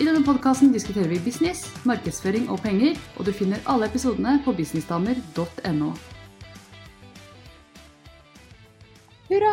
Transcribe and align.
I 0.00 0.04
denne 0.06 0.22
podkasten 0.24 0.70
diskuterer 0.72 1.10
vi 1.10 1.18
business, 1.20 1.66
markedsføring 1.84 2.46
og 2.50 2.62
penger, 2.64 2.96
og 3.18 3.26
du 3.28 3.32
finner 3.36 3.60
alle 3.68 3.90
episodene 3.90 4.38
på 4.44 4.54
businessdamer.no. 4.56 5.90
Hurra! 9.28 9.52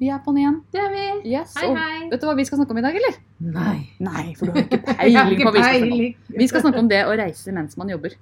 Vi 0.00 0.08
er 0.12 0.22
på'n 0.24 0.38
igjen. 0.40 0.56
Det 0.72 0.80
er 0.80 0.88
vi. 0.92 1.04
Yes, 1.34 1.52
Hei, 1.56 1.68
og 1.68 1.76
hei. 1.80 1.98
Vet 2.12 2.22
du 2.22 2.26
hva 2.28 2.34
vi 2.36 2.46
skal 2.48 2.60
snakke 2.60 2.74
om 2.74 2.80
i 2.80 2.84
dag, 2.84 2.96
eller? 3.00 3.18
Nei. 3.54 3.76
Nei, 4.04 4.24
for 4.38 4.48
du 4.48 4.56
har 4.56 4.64
ikke 4.64 4.80
peiling 4.88 5.42
på 5.44 5.46
hva 5.46 5.54
vi 5.54 5.62
skal 5.64 5.84
snakke 5.84 5.98
om. 5.98 6.38
Vi 6.42 6.48
skal 6.50 6.64
snakke 6.64 6.82
om 6.84 6.90
det 6.92 7.02
å 7.08 7.16
reise 7.22 7.54
mens 7.56 7.76
man 7.80 7.92
jobber. 7.92 8.16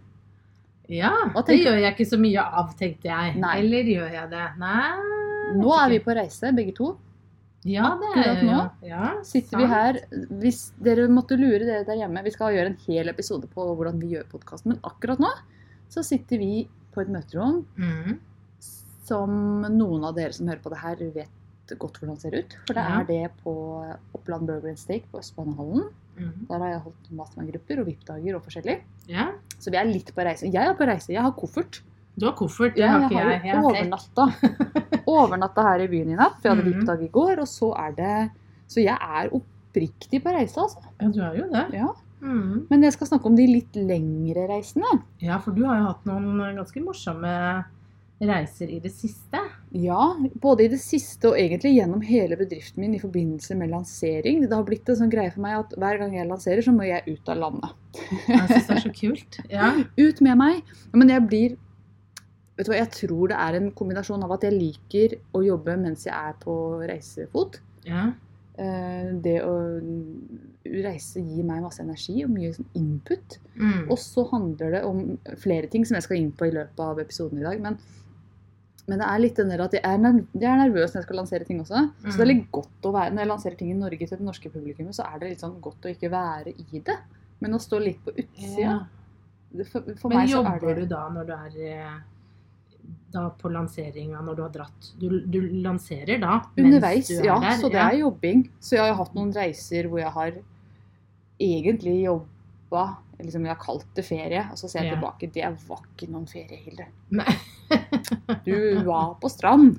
Ja, 0.91 1.13
det 1.47 1.61
gjør 1.61 1.79
jeg 1.79 1.95
ikke 1.95 2.09
så 2.11 2.19
mye 2.19 2.43
av, 2.43 2.75
tenkte 2.79 3.11
jeg. 3.11 3.37
Nei. 3.39 3.55
Eller 3.63 3.91
gjør 3.95 4.11
jeg 4.19 4.31
det? 4.35 4.47
Nei. 4.59 4.91
Nå 5.59 5.75
er 5.79 5.95
vi 5.95 6.03
på 6.03 6.15
reise, 6.19 6.51
begge 6.59 6.75
to. 6.75 6.91
Ja, 7.69 7.91
det 8.01 8.09
er 8.09 8.21
akkurat 8.23 8.43
nå. 8.47 8.61
Ja, 8.89 9.09
Sitter 9.23 9.59
vi 9.61 9.67
her, 9.69 9.99
Hvis 10.41 10.73
dere 10.81 11.09
måtte 11.13 11.37
lure 11.37 11.59
dere 11.61 11.85
der 11.85 11.99
hjemme 12.01 12.23
Vi 12.25 12.31
skal 12.33 12.55
gjøre 12.55 12.71
en 12.73 12.79
hel 12.87 13.09
episode 13.13 13.47
på 13.53 13.67
hvordan 13.77 13.99
vi 14.01 14.15
gjør 14.15 14.25
podkasten, 14.33 14.73
men 14.73 14.81
akkurat 14.83 15.21
nå 15.21 15.29
så 15.91 16.01
sitter 16.07 16.39
vi 16.39 16.69
på 16.95 17.03
et 17.03 17.09
møterom 17.11 17.65
Mm. 17.77 18.19
som 19.05 19.63
noen 19.75 20.05
av 20.07 20.15
dere 20.15 20.33
som 20.33 20.47
hører 20.47 20.63
på 20.63 20.71
det 20.71 20.79
her, 20.79 20.97
vet 21.17 21.79
godt 21.79 21.99
hvordan 22.01 22.15
det 22.17 22.23
ser 22.23 22.37
ut. 22.39 22.57
For 22.67 22.75
det 22.75 22.85
er 22.85 23.05
det 23.09 23.31
på 23.45 23.53
Oppland 24.15 24.47
Burger 24.47 24.69
and 24.73 24.79
Steak 24.79 25.05
på 25.13 25.19
Østbanehallen. 25.19 25.89
Mm. 26.17 26.47
Der 26.49 26.59
har 26.59 26.69
jeg 26.73 26.81
holdt 26.85 27.11
mastermind-grupper 27.19 27.81
og 27.83 27.87
VIP-dager 27.91 28.37
og 28.37 28.43
forskjellig. 28.47 28.81
Ja. 29.09 29.29
Så 29.59 29.71
vi 29.71 29.79
er 29.79 29.85
litt 29.91 30.11
på 30.15 30.25
reise. 30.27 30.47
Jeg 30.51 30.63
er 30.67 30.75
på 30.79 30.87
reise. 30.87 31.13
Jeg 31.13 31.23
har 31.23 31.33
koffert. 31.33 31.81
Du 32.21 32.27
har 32.29 32.35
koffert, 32.37 32.75
det 32.77 32.85
Ja, 32.85 32.99
har 32.99 33.11
jeg 33.11 33.19
har 33.19 33.41
jo 33.41 33.49
Jeg 33.49 33.65
overnatta. 33.65 34.27
overnatta 35.09 35.63
her 35.71 35.81
i 35.87 35.89
byen 35.89 36.13
i 36.13 36.19
natt. 36.21 36.37
For 36.43 36.49
jeg 36.51 36.57
hadde 36.57 36.67
Mhm. 36.69 36.81
VIP-dag 36.81 37.03
i 37.07 37.11
går, 37.17 37.41
og 37.41 37.49
så 37.49 37.73
er 37.87 37.97
det 37.97 38.31
Så 38.71 38.85
jeg 38.85 38.95
er 39.01 39.31
oppriktig 39.35 40.23
på 40.23 40.31
reise, 40.37 40.61
altså. 40.63 40.79
Ja, 41.01 41.09
du 41.09 41.21
er 41.27 41.35
jo 41.41 41.49
det. 41.51 41.65
Ja. 41.75 41.89
Mm. 42.23 42.67
Men 42.71 42.83
jeg 42.85 42.93
skal 42.93 43.09
snakke 43.09 43.27
om 43.27 43.35
de 43.35 43.47
litt 43.49 43.73
lengre 43.75 44.45
reisene. 44.47 45.03
Ja, 45.21 45.39
for 45.39 45.51
du 45.57 45.65
har 45.65 45.79
jo 45.81 45.87
hatt 45.89 46.05
noen 46.07 46.37
ganske 46.55 46.83
morsomme 46.85 47.65
reiser 48.21 48.69
i 48.71 48.79
det 48.85 48.93
siste. 48.93 49.41
Ja, 49.73 50.15
både 50.39 50.67
i 50.67 50.69
det 50.69 50.79
siste 50.83 51.31
og 51.31 51.39
egentlig 51.41 51.73
gjennom 51.79 52.03
hele 52.05 52.37
bedriften 52.37 52.79
min 52.85 52.95
i 52.95 53.01
forbindelse 53.01 53.57
med 53.57 53.71
lansering. 53.73 54.43
Det 54.45 54.53
har 54.53 54.63
blitt 54.69 54.89
en 54.93 54.97
sånn 55.01 55.11
greie 55.11 55.33
for 55.33 55.41
meg 55.41 55.57
at 55.63 55.73
hver 55.81 55.99
gang 55.99 56.13
jeg 56.15 56.29
lanserer, 56.29 56.61
så 56.63 56.75
må 56.77 56.85
jeg 56.87 57.03
ut 57.17 57.29
av 57.33 57.39
landet. 57.39 57.71
Jeg 58.29 58.49
syns 58.51 58.67
det 58.69 58.77
er 58.77 58.85
så 58.85 58.93
kult. 59.01 59.41
Ja. 59.51 59.73
Ut 59.99 60.21
med 60.21 60.37
meg. 60.39 60.63
Men 60.93 61.09
jeg 61.09 61.27
blir 61.27 61.57
Vet 62.61 62.69
du 62.69 62.75
hva, 62.75 62.81
jeg 62.83 62.93
tror 62.93 63.31
det 63.33 63.37
er 63.41 63.57
en 63.57 63.71
kombinasjon 63.73 64.25
av 64.27 64.35
at 64.37 64.43
jeg 64.45 64.53
liker 64.53 65.15
å 65.33 65.41
jobbe 65.47 65.79
mens 65.81 66.05
jeg 66.05 66.13
er 66.13 66.35
på 66.43 66.55
reisefot. 66.91 67.63
ja. 67.89 68.11
Eh, 68.61 69.15
Det 69.25 69.39
å 69.41 69.55
reise 70.85 71.23
gir 71.25 71.47
meg 71.49 71.63
masse 71.65 71.81
energi 71.81 72.19
og 72.27 72.35
mye 72.35 72.51
sånn 72.53 72.67
input. 72.77 73.39
Mm. 73.57 73.87
Og 73.89 73.97
så 74.03 74.27
handler 74.29 74.75
det 74.75 74.83
om 74.85 75.01
flere 75.41 75.71
ting 75.73 75.87
som 75.89 75.97
jeg 75.97 76.05
skal 76.05 76.19
inn 76.19 76.29
på 76.37 76.51
i 76.51 76.53
løpet 76.53 76.83
av 76.85 77.01
episoden 77.01 77.41
i 77.41 77.47
dag. 77.47 77.63
Men, 77.65 77.79
men 78.91 79.01
det 79.01 79.09
er 79.09 79.23
litt 79.25 79.41
den 79.41 79.49
der 79.55 79.65
at 79.65 79.79
jeg 79.79 79.81
er, 79.81 79.97
er 79.97 80.61
nervøs 80.61 80.93
når 80.93 81.01
jeg 81.01 81.09
skal 81.09 81.21
lansere 81.23 81.49
ting 81.49 81.65
også. 81.65 81.87
Så 82.05 82.17
det 82.19 82.27
er 82.27 82.33
litt 82.35 82.47
godt 82.53 82.85
å 82.91 82.93
være 82.93 83.15
Når 83.15 83.25
jeg 83.25 83.33
lanserer 83.33 83.59
ting 83.63 83.73
i 83.73 83.81
Norge 83.81 84.07
til 84.07 84.19
det 84.19 84.29
norske 84.29 84.53
publikummet, 84.53 84.99
så 84.99 85.09
er 85.09 85.19
det 85.23 85.33
litt 85.33 85.45
sånn 85.47 85.57
godt 85.65 85.89
å 85.89 85.95
ikke 85.95 86.13
være 86.13 86.53
i 86.53 86.85
det. 86.85 86.99
Men 87.41 87.57
å 87.57 87.63
stå 87.63 87.81
litt 87.81 88.05
på 88.05 88.13
utsida 88.13 88.61
Ja. 88.61 88.81
For, 89.51 89.83
for 89.99 90.13
Men 90.13 90.21
er 90.21 90.29
jobber 90.31 90.75
det 90.77 90.85
du 90.85 90.93
da 90.93 91.09
når 91.11 91.25
du 91.27 91.33
er 91.35 91.55
eh, 91.73 91.95
da 93.13 93.27
på 93.41 93.51
lanseringa, 93.51 94.21
når 94.23 94.37
du 94.39 94.43
har 94.45 94.53
dratt 94.55 94.89
Du, 95.01 95.09
du 95.27 95.41
lanserer 95.65 96.21
da 96.23 96.37
Underveis, 96.57 97.11
er 97.11 97.25
ja. 97.27 97.39
der? 97.43 97.57
Så 97.59 97.69
det 97.73 97.81
er 97.83 97.97
jobbing. 97.99 98.45
Så 98.63 98.77
jeg 98.77 98.87
har 98.87 98.99
hatt 99.01 99.15
noen 99.19 99.33
reiser 99.35 99.89
hvor 99.91 99.99
jeg 100.03 100.13
har 100.15 100.33
egentlig 101.41 101.97
jobba 102.05 102.85
liksom 103.21 103.45
Jeg 103.45 103.53
har 103.53 103.61
kalt 103.61 103.89
det 103.99 104.05
ferie, 104.07 104.43
og 104.53 104.57
så 104.57 104.69
ser 104.71 104.85
jeg 104.87 104.93
Ja. 104.93 104.97
tilbake. 104.97 105.29
Det 105.35 105.49
var 105.69 105.81
ikke 105.91 106.07
noen 106.13 106.27
ferie, 106.31 106.57
Hilde. 106.57 106.87
Du 108.47 108.85
var 108.87 109.15
på 109.21 109.29
strand, 109.29 109.79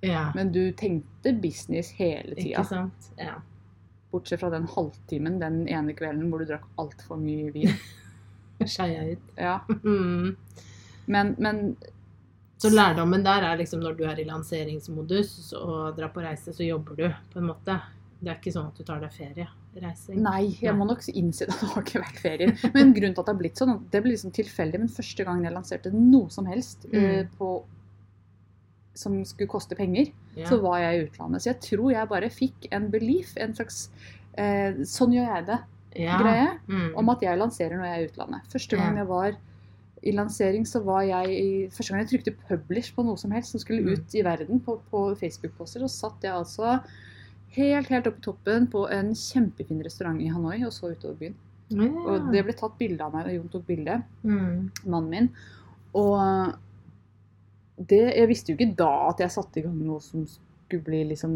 ja. 0.00 0.30
men 0.34 0.52
du 0.52 0.72
tenkte 0.72 1.32
business 1.42 1.90
hele 1.98 2.34
tida. 2.34 2.60
Ikke 2.60 2.64
sant? 2.64 3.10
Ja. 3.18 3.34
Bortsett 4.12 4.40
fra 4.40 4.50
den 4.50 4.66
halvtimen 4.70 5.40
den 5.42 5.66
ene 5.68 5.92
kvelden 5.94 6.30
hvor 6.30 6.40
du 6.40 6.48
drakk 6.48 6.64
altfor 6.78 7.18
mye 7.20 7.50
vin. 7.54 7.74
Skeia 8.64 9.04
ut. 9.12 9.30
Ja. 9.36 9.58
Mm. 9.84 10.36
Men, 11.06 11.34
men 11.38 11.76
Så 12.64 12.72
lærdommen 12.74 13.22
der 13.26 13.44
er 13.50 13.58
liksom 13.60 13.80
når 13.84 13.96
du 13.98 14.04
er 14.08 14.20
i 14.20 14.24
lanseringsmodus 14.28 15.52
og 15.58 15.96
drar 15.98 16.08
på 16.14 16.22
reise, 16.24 16.52
så 16.56 16.64
jobber 16.66 16.96
du 16.96 17.04
på 17.32 17.38
en 17.42 17.50
måte. 17.52 17.76
Det 18.24 18.30
er 18.32 18.38
ikke 18.40 18.52
sånn 18.54 18.70
at 18.70 18.78
du 18.80 18.84
tar 18.88 19.00
deg 19.04 19.12
ferie. 19.12 19.46
Reising. 19.74 20.20
nei, 20.22 20.54
jeg 20.62 20.72
må 20.78 20.86
nok 20.86 21.02
innse 21.10 21.48
at 21.48 21.50
det 21.60 21.68
har 21.72 21.82
ikke 21.82 22.00
vært 22.04 22.20
ferier. 22.22 22.52
Men 22.76 22.92
grunnen 22.94 23.14
til 23.16 23.20
at 23.20 23.26
det 23.26 23.32
har 23.34 23.40
blitt 23.40 23.58
sånn, 23.58 23.72
det 23.90 24.00
blir 24.04 24.14
liksom 24.14 24.30
tilfeldig. 24.36 24.78
Men 24.84 24.88
første 24.88 25.24
gangen 25.26 25.44
jeg 25.48 25.52
lanserte 25.56 25.90
noe 25.92 26.30
som 26.30 26.46
helst 26.46 26.86
eh, 26.92 27.24
Mm. 27.24 27.28
på, 27.38 27.48
som 28.94 29.16
skulle 29.26 29.48
koste 29.50 29.74
penger, 29.76 30.12
Ja. 30.36 30.46
så 30.48 30.60
var 30.62 30.78
jeg 30.78 30.94
i 31.00 31.04
utlandet. 31.08 31.42
Så 31.42 31.50
jeg 31.50 31.60
tror 31.60 31.90
jeg 31.92 32.08
bare 32.08 32.30
fikk 32.30 32.68
en 32.72 32.88
belief, 32.90 33.34
en 33.36 33.52
slags 33.54 33.88
eh, 34.38 34.72
Sånn 34.86 35.12
gjør 35.12 35.28
jeg 35.36 35.46
det. 35.46 35.58
ja. 35.96 36.56
Mm. 36.68 36.94
om 36.96 37.08
at 37.10 37.20
jeg 37.22 37.38
lanserer 37.38 37.76
når 37.76 37.84
jeg 37.84 37.98
er 37.98 38.02
i 38.02 38.08
utlandet. 38.08 38.46
Første 38.50 38.76
gang 38.76 38.96
jeg 38.96 39.06
var 39.06 39.36
i 40.04 40.12
lansering, 40.12 40.66
så 40.68 40.82
var 40.84 41.02
jeg 41.08 41.32
i, 41.32 41.48
Første 41.72 41.92
gang 41.92 42.02
jeg 42.04 42.10
trykte 42.12 42.36
'publish' 42.48 42.94
på 42.94 43.04
noe 43.06 43.16
som 43.16 43.32
helst 43.32 43.52
som 43.52 43.60
skulle 43.60 43.82
Mm. 43.82 43.92
ut 43.92 44.14
i 44.14 44.22
verden 44.22 44.60
på, 44.60 44.78
på 44.90 45.14
Facebook-poster, 45.16 45.80
så 45.80 45.88
satt 45.88 46.22
jeg 46.22 46.32
altså 46.32 46.80
helt 47.56 47.88
helt 47.88 48.06
oppe 48.06 48.18
i 48.18 48.26
toppen 48.26 48.66
på 48.66 48.86
en 48.90 49.14
kjempefin 49.14 49.82
restaurant 49.84 50.20
i 50.20 50.28
Hanoi 50.28 50.64
og 50.66 50.72
så 50.72 50.90
utover 50.90 51.16
byen. 51.20 51.34
Ja. 51.70 51.88
Og 51.88 52.32
det 52.32 52.44
ble 52.44 52.52
tatt 52.52 52.78
bilde 52.78 53.04
av 53.04 53.14
meg, 53.14 53.26
og 53.26 53.34
Jon 53.34 53.48
tok 53.52 53.66
bilde, 53.66 54.02
mm. 54.22 54.70
mannen 54.86 55.10
min. 55.10 55.30
Og 55.94 56.54
det, 57.78 58.02
jeg 58.16 58.28
visste 58.28 58.52
jo 58.52 58.58
ikke 58.58 58.76
da 58.76 59.08
at 59.08 59.22
jeg 59.22 59.34
satte 59.34 59.60
i 59.60 59.62
gang 59.62 59.78
noe 59.78 60.02
som 60.04 60.26
skulle 60.28 60.84
bli 60.84 61.04
liksom 61.10 61.32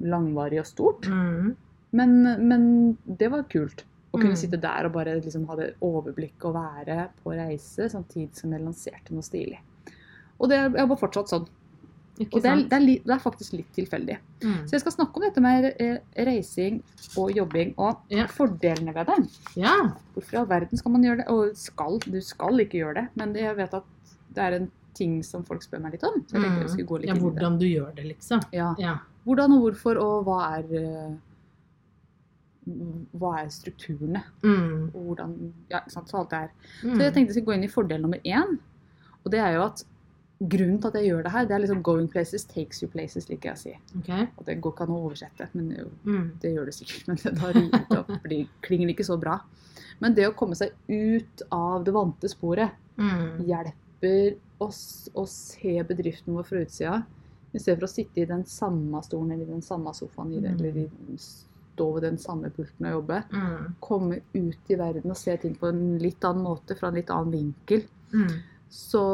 langvarig 0.00 0.60
og 0.62 0.68
stort. 0.68 1.08
Mm. 1.08 1.56
Men, 1.98 2.10
men 2.48 2.62
det 3.18 3.30
var 3.32 3.48
kult. 3.50 3.84
Å 4.18 4.20
kunne 4.20 4.34
Mm. 4.34 4.40
sitte 4.42 4.60
der 4.60 4.86
og 4.86 4.92
bare 4.92 5.14
liksom 5.20 5.46
ha 5.46 5.54
det 5.56 5.74
overblikk 5.80 6.44
og 6.44 6.54
være 6.54 7.08
på 7.22 7.36
reise 7.38 7.86
samtidig 7.88 8.34
som 8.34 8.50
jeg 8.52 8.60
lanserte 8.64 9.12
noe 9.14 9.22
stilig. 9.22 9.58
Og 10.40 10.48
det 10.50 10.58
er 10.58 10.68
bare 10.74 10.96
fortsatt 10.98 11.28
sånn. 11.30 11.46
Ikke 12.18 12.34
Og 12.38 12.42
det 12.42 12.50
er, 12.50 12.56
det, 12.64 12.72
er, 12.72 12.80
li- 12.82 13.02
det 13.06 13.14
er 13.14 13.20
faktisk 13.22 13.52
litt 13.52 13.68
tilfeldig. 13.76 14.16
Mm. 14.42 14.66
Så 14.66 14.70
jeg 14.74 14.80
skal 14.80 14.90
snakke 14.92 15.16
om 15.16 15.22
dette 15.22 15.40
med 15.40 15.68
eh, 15.78 15.98
reising 16.26 16.80
og 17.16 17.30
jobbing 17.30 17.74
og 17.78 17.98
Ja. 18.10 18.26
fordelene 18.26 18.92
ved 18.92 19.06
det. 19.06 19.28
Ja. 19.54 19.92
Hvorfor 20.16 20.34
i 20.34 20.36
all 20.40 20.46
verden 20.46 20.76
skal 20.76 20.90
man 20.92 21.02
gjøre 21.04 21.18
det? 21.18 21.28
Og 21.28 21.54
skal, 21.56 21.98
du 22.00 22.20
skal 22.20 22.58
ikke 22.58 22.80
gjøre 22.82 22.94
det, 22.94 23.08
men 23.14 23.34
jeg 23.34 23.54
vet 23.56 23.72
at 23.74 23.84
det 24.34 24.42
er 24.42 24.56
en 24.56 24.70
ting 24.94 25.22
som 25.22 25.44
folk 25.44 25.62
spør 25.62 25.80
meg 25.80 25.92
litt 25.92 26.02
om. 26.02 26.24
Så 26.26 26.32
jeg 26.34 26.42
tenkte 26.42 26.60
jeg 26.66 26.70
skulle 26.70 26.86
gå 26.88 26.98
litt 27.02 27.08
Mm. 27.10 27.14
ja, 27.14 27.14
inn 27.14 27.18
i 27.18 27.22
det. 27.22 27.32
hvordan 27.38 27.58
du 27.60 27.66
gjør 27.66 27.94
det, 27.94 28.04
liksom. 28.16 28.40
Ja. 28.52 28.74
Ja. 28.78 28.96
Hvordan 29.24 29.52
og 29.52 29.60
hvorfor, 29.62 29.96
og 30.02 30.24
hva 30.26 30.58
er 30.58 30.64
eh, 30.74 31.14
Hva 33.18 33.44
er 33.44 33.48
strukturene? 33.50 34.22
Mm. 34.42 34.90
Og 34.94 35.04
hvordan 35.16 35.52
Ja, 35.70 35.80
sant. 35.88 36.08
Så 36.08 36.18
alt 36.18 36.30
det 36.30 36.38
her. 36.38 36.50
Mm. 36.84 36.94
Så 36.96 37.00
jeg 37.02 37.14
tenkte 37.14 37.34
jeg 37.34 37.34
skulle 37.42 37.46
gå 37.46 37.54
inn 37.58 37.64
i 37.64 37.72
fordel 37.72 38.00
nummer 38.02 38.18
én. 38.24 38.58
Og 39.24 39.30
det 39.32 39.40
er 39.40 39.54
jo 39.54 39.62
at 39.64 39.84
grunnen 40.40 40.78
til 40.80 40.88
at 40.88 40.94
jeg 40.94 41.08
gjør 41.10 41.22
det 41.24 41.32
her, 41.32 41.44
det 41.46 41.54
er 41.54 41.58
liksom 41.66 41.82
'going 41.82 42.08
places 42.08 42.44
takes 42.44 42.80
you 42.82 42.88
places', 42.88 43.28
liker 43.28 43.48
jeg 43.50 43.54
å 43.54 43.58
si. 43.58 43.78
Okay. 43.98 44.28
Og 44.38 44.44
det 44.46 44.60
går 44.60 44.72
ikke 44.72 44.82
an 44.82 44.94
å 44.94 45.10
oversette, 45.10 45.48
men 45.54 45.70
jo, 45.76 45.90
Mm. 46.04 46.30
det 46.40 46.54
gjør 46.54 46.64
det 46.66 46.74
sikkert. 46.74 47.08
Men 47.08 47.16
det 47.16 47.98
opp 47.98 48.10
og 48.10 48.22
blir, 48.22 48.46
klinger 48.62 48.88
ikke 48.88 49.04
så 49.04 49.18
bra. 49.20 49.40
Men 50.00 50.14
det 50.14 50.28
å 50.28 50.34
komme 50.36 50.54
seg 50.54 50.70
ut 50.88 51.42
av 51.50 51.84
det 51.84 51.92
vante 51.92 52.28
sporet 52.28 52.70
Mm. 52.96 53.46
hjelper 53.46 54.36
oss 54.60 55.08
å 55.14 55.26
se 55.26 55.82
bedriften 55.82 56.34
vår 56.34 56.44
fra 56.44 56.58
utsida. 56.64 57.04
I 57.54 57.58
stedet 57.58 57.78
for 57.80 57.86
å 57.86 57.90
sitte 57.90 58.20
i 58.20 58.24
den 58.24 58.44
samme 58.44 59.02
stolen 59.02 59.32
eller 59.32 59.42
i 59.44 59.50
den 59.54 59.62
samme 59.62 59.90
sofaen 59.94 60.30
det, 60.40 60.50
Mm. 60.52 60.58
eller 60.60 60.76
i, 60.76 60.90
ved 61.96 62.06
den 62.06 62.18
samme 62.20 62.50
pulten 62.54 62.88
og 62.88 62.96
jobbe. 62.98 63.22
Mm. 63.32 63.74
Komme 63.84 64.20
ut 64.34 64.72
i 64.72 64.78
verden 64.78 65.14
og 65.14 65.18
se 65.20 65.36
ting 65.40 65.56
på 65.58 65.70
en 65.70 65.82
litt 66.02 66.24
annen 66.26 66.46
måte, 66.46 66.76
fra 66.78 66.90
en 66.90 66.98
litt 66.98 67.12
annen 67.14 67.34
vinkel. 67.34 67.84
Mm. 68.12 68.32
Så 68.72 69.04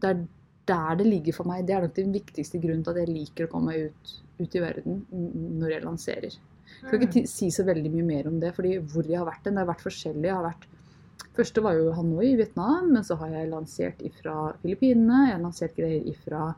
det 0.00 0.12
er 0.12 0.22
der 0.70 1.00
det 1.00 1.08
ligger 1.08 1.36
for 1.36 1.50
meg. 1.50 1.64
Det 1.66 1.76
er 1.76 1.84
nok 1.84 1.96
den 1.96 2.12
viktigste 2.14 2.60
grunnen 2.62 2.84
til 2.86 2.94
at 2.94 3.02
jeg 3.02 3.12
liker 3.14 3.46
å 3.46 3.52
komme 3.52 3.72
meg 3.72 3.90
ut, 3.90 4.12
ut 4.40 4.56
i 4.56 4.62
verden 4.62 5.00
mm, 5.10 5.46
når 5.60 5.74
jeg 5.74 5.86
lanserer. 5.86 6.36
Jeg 6.70 6.86
skal 6.86 7.06
ikke 7.06 7.22
si 7.28 7.48
så 7.52 7.64
veldig 7.66 7.90
mye 7.92 8.06
mer 8.06 8.28
om 8.30 8.36
det, 8.40 8.52
fordi 8.56 8.76
hvor 8.92 9.08
jeg 9.08 9.18
har 9.18 9.28
vært 9.28 9.46
den, 9.46 9.58
det 9.58 9.64
har 9.64 9.72
vært 9.72 9.88
forskjellig. 9.88 10.28
Jeg 10.28 10.36
har 10.36 10.46
vært 10.52 10.68
Første 11.36 11.62
var 11.62 11.76
jo 11.76 11.92
Hanoi 11.94 12.30
i 12.32 12.36
Vietnam, 12.38 12.88
men 12.94 13.04
så 13.06 13.14
har 13.20 13.30
jeg 13.32 13.50
lansert 13.52 14.00
ifra 14.04 14.50
Filippinene. 14.62 15.26
Jeg 15.28 15.34
har 15.36 15.42
lansert 15.44 15.76
greier 15.76 16.06
ifra 16.10 16.48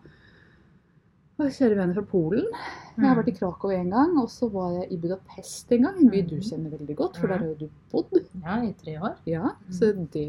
å, 1.41 1.47
kjære 1.49 1.77
venner 1.79 1.95
fra 1.97 2.05
Polen. 2.11 2.47
Jeg 2.97 3.07
har 3.09 3.17
vært 3.19 3.31
i 3.33 3.37
Krakow 3.39 3.73
en 3.75 3.91
gang, 3.91 4.13
og 4.21 4.29
så 4.31 4.49
var 4.53 4.73
jeg 4.77 4.93
i 4.93 4.99
Budapest 5.01 5.73
en 5.73 5.83
gang. 5.87 5.97
En 6.03 6.11
by 6.13 6.21
du 6.29 6.37
Mhm. 6.37 6.43
kjenner 6.49 6.71
veldig 6.79 6.97
godt, 6.97 7.17
for 7.17 7.27
der 7.29 7.39
har 7.39 7.47
jo 7.47 7.55
du 7.55 7.69
bodd. 7.91 8.11
Mm. 8.13 8.43
Ja, 8.45 8.57
i 8.63 8.73
tre 8.83 8.95
år. 9.01 9.17
Ja, 9.27 9.53
så 9.71 9.93
det, 10.13 10.27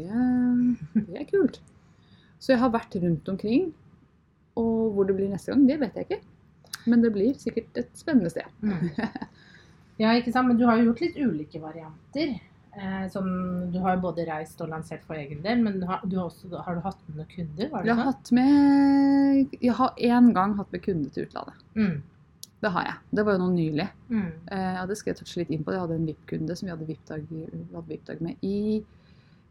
det 0.94 1.20
er 1.20 1.24
kult. 1.30 1.60
Så 2.40 2.48
jeg 2.54 2.58
har 2.58 2.70
vært 2.70 2.94
rundt 3.02 3.28
omkring, 3.28 3.72
og 4.56 4.92
hvor 4.94 5.04
det 5.06 5.16
blir 5.16 5.28
neste 5.30 5.52
gang, 5.52 5.66
det 5.66 5.80
vet 5.80 5.94
jeg 5.94 6.06
ikke. 6.08 6.20
Men 6.86 7.00
det 7.02 7.12
blir 7.12 7.34
sikkert 7.34 7.76
et 7.76 7.90
spennende 7.96 8.30
sted. 8.30 8.44
Mm. 8.62 8.90
Ja, 9.98 10.10
ikke 10.18 10.32
sant? 10.32 10.48
Men 10.48 10.56
du 10.58 10.66
har 10.66 10.76
jo 10.78 10.90
gjort 10.92 11.00
litt 11.00 11.16
ulike 11.16 11.60
varianter. 11.62 12.40
Eh, 12.76 13.10
som, 13.10 13.26
du 13.70 13.78
har 13.84 14.00
både 14.02 14.24
reist 14.26 14.58
og 14.64 14.72
lansert 14.72 15.04
for 15.06 15.18
egen 15.18 15.44
del, 15.44 15.60
men 15.62 15.78
du 15.78 15.86
har, 15.86 16.00
du 16.02 16.16
har, 16.18 16.26
også, 16.26 16.50
har 16.66 16.74
du 16.74 16.82
hatt 16.82 17.04
med 17.06 17.20
noen 17.20 17.30
kunder? 17.30 17.68
Var 17.70 17.84
det 17.84 17.90
Jeg 17.90 17.98
har 18.00 18.08
hatt 18.10 18.32
med 18.34 19.54
Jeg 19.60 19.76
har 19.78 20.02
én 20.10 20.32
gang 20.34 20.56
hatt 20.58 20.74
med 20.74 20.82
kunde 20.82 21.12
til 21.14 21.28
utlandet. 21.28 21.62
Mm. 21.78 22.02
Det 22.64 22.72
har 22.72 22.86
jeg. 22.88 22.96
Det 23.14 23.24
var 23.26 23.36
jo 23.36 23.42
noe 23.44 23.54
nylig. 23.54 23.86
Mm. 24.08 24.28
Eh, 24.56 24.72
ja, 24.78 24.84
det 24.88 24.96
skal 24.98 25.12
jeg 25.12 25.20
touche 25.20 25.42
litt 25.42 25.54
inn 25.54 25.62
på. 25.62 25.74
Jeg 25.74 25.84
hadde 25.84 25.98
en 26.00 26.08
VIP-kunde 26.08 26.56
som 26.56 26.66
vi 26.66 26.74
hadde 26.74 26.88
VIP-dag 26.88 27.26
VIP-dag 27.90 28.22
med 28.24 28.46
i 28.46 28.58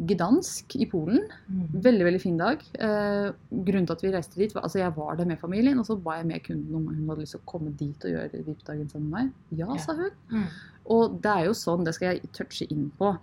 Gdansk 0.02 0.76
i 0.82 0.86
Polen. 0.90 1.22
Mm. 1.48 1.68
Veldig 1.86 2.06
veldig 2.08 2.22
fin 2.22 2.38
dag. 2.38 2.64
Eh, 2.80 3.32
grunnen 3.52 3.86
til 3.88 3.94
at 3.94 4.02
vi 4.04 4.12
reiste 4.12 4.36
dit, 4.42 4.54
var 4.56 4.64
altså 4.64 4.80
jeg 4.82 4.96
var 4.96 5.16
der 5.16 5.26
med 5.30 5.40
familien, 5.40 5.80
og 5.80 5.86
så 5.86 5.96
ba 6.02 6.18
jeg 6.18 6.26
med 6.28 6.44
kunden 6.44 6.76
om 6.76 6.88
hun 6.88 7.08
hadde 7.10 7.22
lyst 7.22 7.32
til 7.38 7.42
å 7.44 7.52
komme 7.52 7.72
dit 7.78 8.04
og 8.06 8.12
gjøre 8.12 8.44
VIP-dagen 8.48 8.90
sammen 8.90 9.10
med 9.10 9.20
meg. 9.20 9.32
Ja, 9.60 9.68
Ja. 9.70 9.78
sa 9.78 9.94
hun. 9.94 10.10
Mm. 10.32 10.48
Og 10.86 11.22
det 11.22 11.32
er 11.32 11.46
jo 11.46 11.54
sånn, 11.54 11.86
det 11.86 11.94
skal 11.96 12.16
jeg 12.16 12.32
touche 12.34 12.68
inn 12.72 12.92
på 12.98 13.18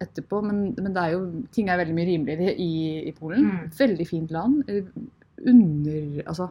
etterpå, 0.00 0.42
men, 0.44 0.74
men 0.78 0.92
det 0.94 1.02
er 1.02 1.10
jo, 1.12 1.44
ting 1.52 1.68
er 1.68 1.76
veldig 1.78 1.94
mye 1.94 2.06
rimeligere 2.06 2.56
i, 2.56 3.08
i 3.08 3.12
Polen. 3.12 3.44
Mm. 3.44 3.70
Veldig 3.78 4.06
fint 4.08 4.30
land. 4.30 4.64
eh, 4.68 4.82
Under 5.46 6.22
Altså 6.26 6.48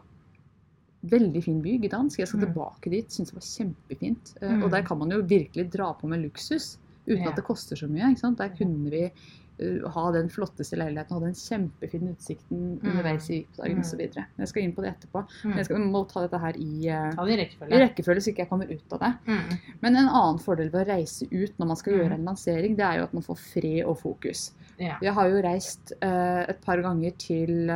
Veldig 1.07 1.41
fin 1.43 1.61
by, 1.61 1.77
Gdansk. 1.79 2.19
Jeg 2.19 2.27
skal 2.27 2.39
Mm. 2.39 2.45
tilbake 2.53 2.89
dit. 2.89 3.07
Syns 3.11 3.29
det 3.31 3.35
var 3.35 3.45
kjempefint. 3.45 4.33
Eh, 4.41 4.49
Mm. 4.49 4.63
Og 4.63 4.71
der 4.71 4.81
kan 4.81 4.97
man 4.97 5.09
jo 5.11 5.21
virkelig 5.21 5.69
dra 5.71 5.93
på 5.93 6.07
med 6.07 6.19
luksus 6.23 6.77
uten 7.07 7.23
Ja. 7.23 7.29
at 7.29 7.35
det 7.35 7.45
koster 7.45 7.75
så 7.77 7.87
mye. 7.87 8.15
Der 8.35 8.49
kunne 8.49 8.89
vi 8.89 9.11
eh, 9.59 9.89
ha 9.89 10.11
den 10.11 10.29
flotteste 10.29 10.77
leiligheten 10.77 11.15
og 11.17 11.21
den 11.23 11.33
kjempefine 11.33 12.11
utsikten 12.15 12.79
underveis 12.83 13.29
i 13.29 13.39
VIP-dagen 13.41 13.77
Mm. 13.77 13.81
osv. 13.81 13.99
Jeg 14.37 14.47
skal 14.47 14.63
inn 14.63 14.73
på 14.73 14.81
det 14.83 14.91
etterpå. 14.95 15.23
Men 15.43 15.51
Mm. 15.53 15.57
jeg 15.57 15.65
skal, 15.65 15.77
må 15.79 16.03
ta 16.07 16.21
dette 16.27 16.39
her 16.39 16.53
i, 16.57 16.83
Ta 17.15 17.25
det 17.25 17.31
i 17.31 17.33
i 17.33 17.41
rekkefølge. 17.45 17.79
rekkefølge, 17.87 18.21
så 18.21 18.29
ikke 18.33 18.43
jeg 18.45 18.49
kommer 18.49 18.71
ut 18.71 18.93
av 18.93 18.99
det. 18.99 19.13
Mm. 19.27 19.57
Men 19.81 19.95
en 19.95 20.07
annen 20.09 20.39
fordel 20.39 20.69
ved 20.69 20.87
å 20.87 20.89
reise 20.95 21.25
ut 21.31 21.57
når 21.57 21.67
man 21.67 21.75
skal 21.75 21.93
Mm. 21.93 21.99
gjøre 21.99 22.13
en 22.13 22.25
lansering, 22.25 22.75
det 22.77 22.85
er 22.85 22.97
jo 22.97 23.03
at 23.03 23.13
man 23.13 23.23
får 23.23 23.37
fred 23.37 23.83
og 23.85 23.97
fokus. 23.99 24.51
Ja. 24.79 24.97
Jeg 25.01 25.13
har 25.13 25.29
jo 25.29 25.41
reist 25.41 25.91
uh, 26.03 26.45
et 26.47 26.61
par 26.61 26.77
ganger 26.81 27.11
til, 27.17 27.69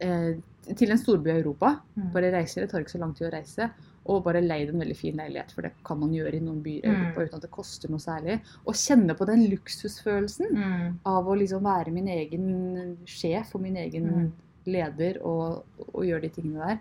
til 0.00 0.90
en 0.90 0.98
storby 0.98 1.30
i 1.30 1.40
Europa. 1.42 1.80
Mm. 1.96 2.12
Bare 2.12 2.30
reiser, 2.32 2.62
det 2.64 2.70
tar 2.70 2.80
ikke 2.84 2.94
så 2.96 3.00
lang 3.02 3.14
tid 3.16 3.28
å 3.28 3.32
reise. 3.34 3.70
Og 4.06 4.22
bare 4.24 4.42
leid 4.44 4.68
en 4.68 4.80
veldig 4.82 4.96
fin 4.96 5.16
leilighet, 5.16 5.52
for 5.52 5.62
det 5.62 5.72
kan 5.84 5.98
man 5.98 6.10
gjøre 6.12 6.34
i 6.36 6.40
noen 6.44 6.62
byer 6.62 6.84
i. 6.84 6.90
Europa 6.92 7.22
uten 7.24 7.36
at 7.38 7.42
det 7.46 7.50
koster 7.50 7.88
noe 7.88 7.98
særlig. 8.04 8.40
Og 8.66 8.74
kjenne 8.74 9.14
på 9.16 9.24
den 9.26 9.46
luksusfølelsen 9.48 10.50
Mm. 10.52 10.98
av 11.06 11.24
å 11.26 11.36
liksom 11.40 11.62
være 11.64 11.90
min 11.92 12.08
egen 12.08 12.98
sjef 13.06 13.54
og 13.54 13.62
min 13.62 13.76
egen 13.76 14.04
Mm. 14.10 14.32
leder 14.66 15.18
og, 15.24 15.64
og 15.94 16.04
gjøre 16.04 16.20
de 16.22 16.28
tingene 16.28 16.66
der. 16.66 16.78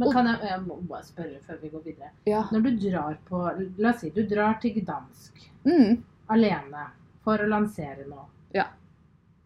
Men 0.00 0.12
kan 0.12 0.26
jeg, 0.26 0.40
jeg 0.48 0.60
må 0.64 0.76
bare 0.88 1.04
spørre 1.04 1.40
før 1.46 1.58
vi 1.62 1.68
går 1.68 1.82
videre. 1.84 2.10
Ja. 2.26 2.42
Når 2.50 2.62
du 2.66 2.70
drar 2.90 3.18
på 3.28 3.40
La 3.78 3.90
oss 3.92 4.00
si 4.00 4.10
du 4.10 4.22
drar 4.26 4.58
til 4.62 4.74
Gdansk 4.80 5.48
Mm. 5.66 6.02
alene 6.30 6.86
for 7.22 7.36
å 7.38 7.46
lansere 7.48 8.06
noe. 8.08 8.24
Ja. 8.54 8.64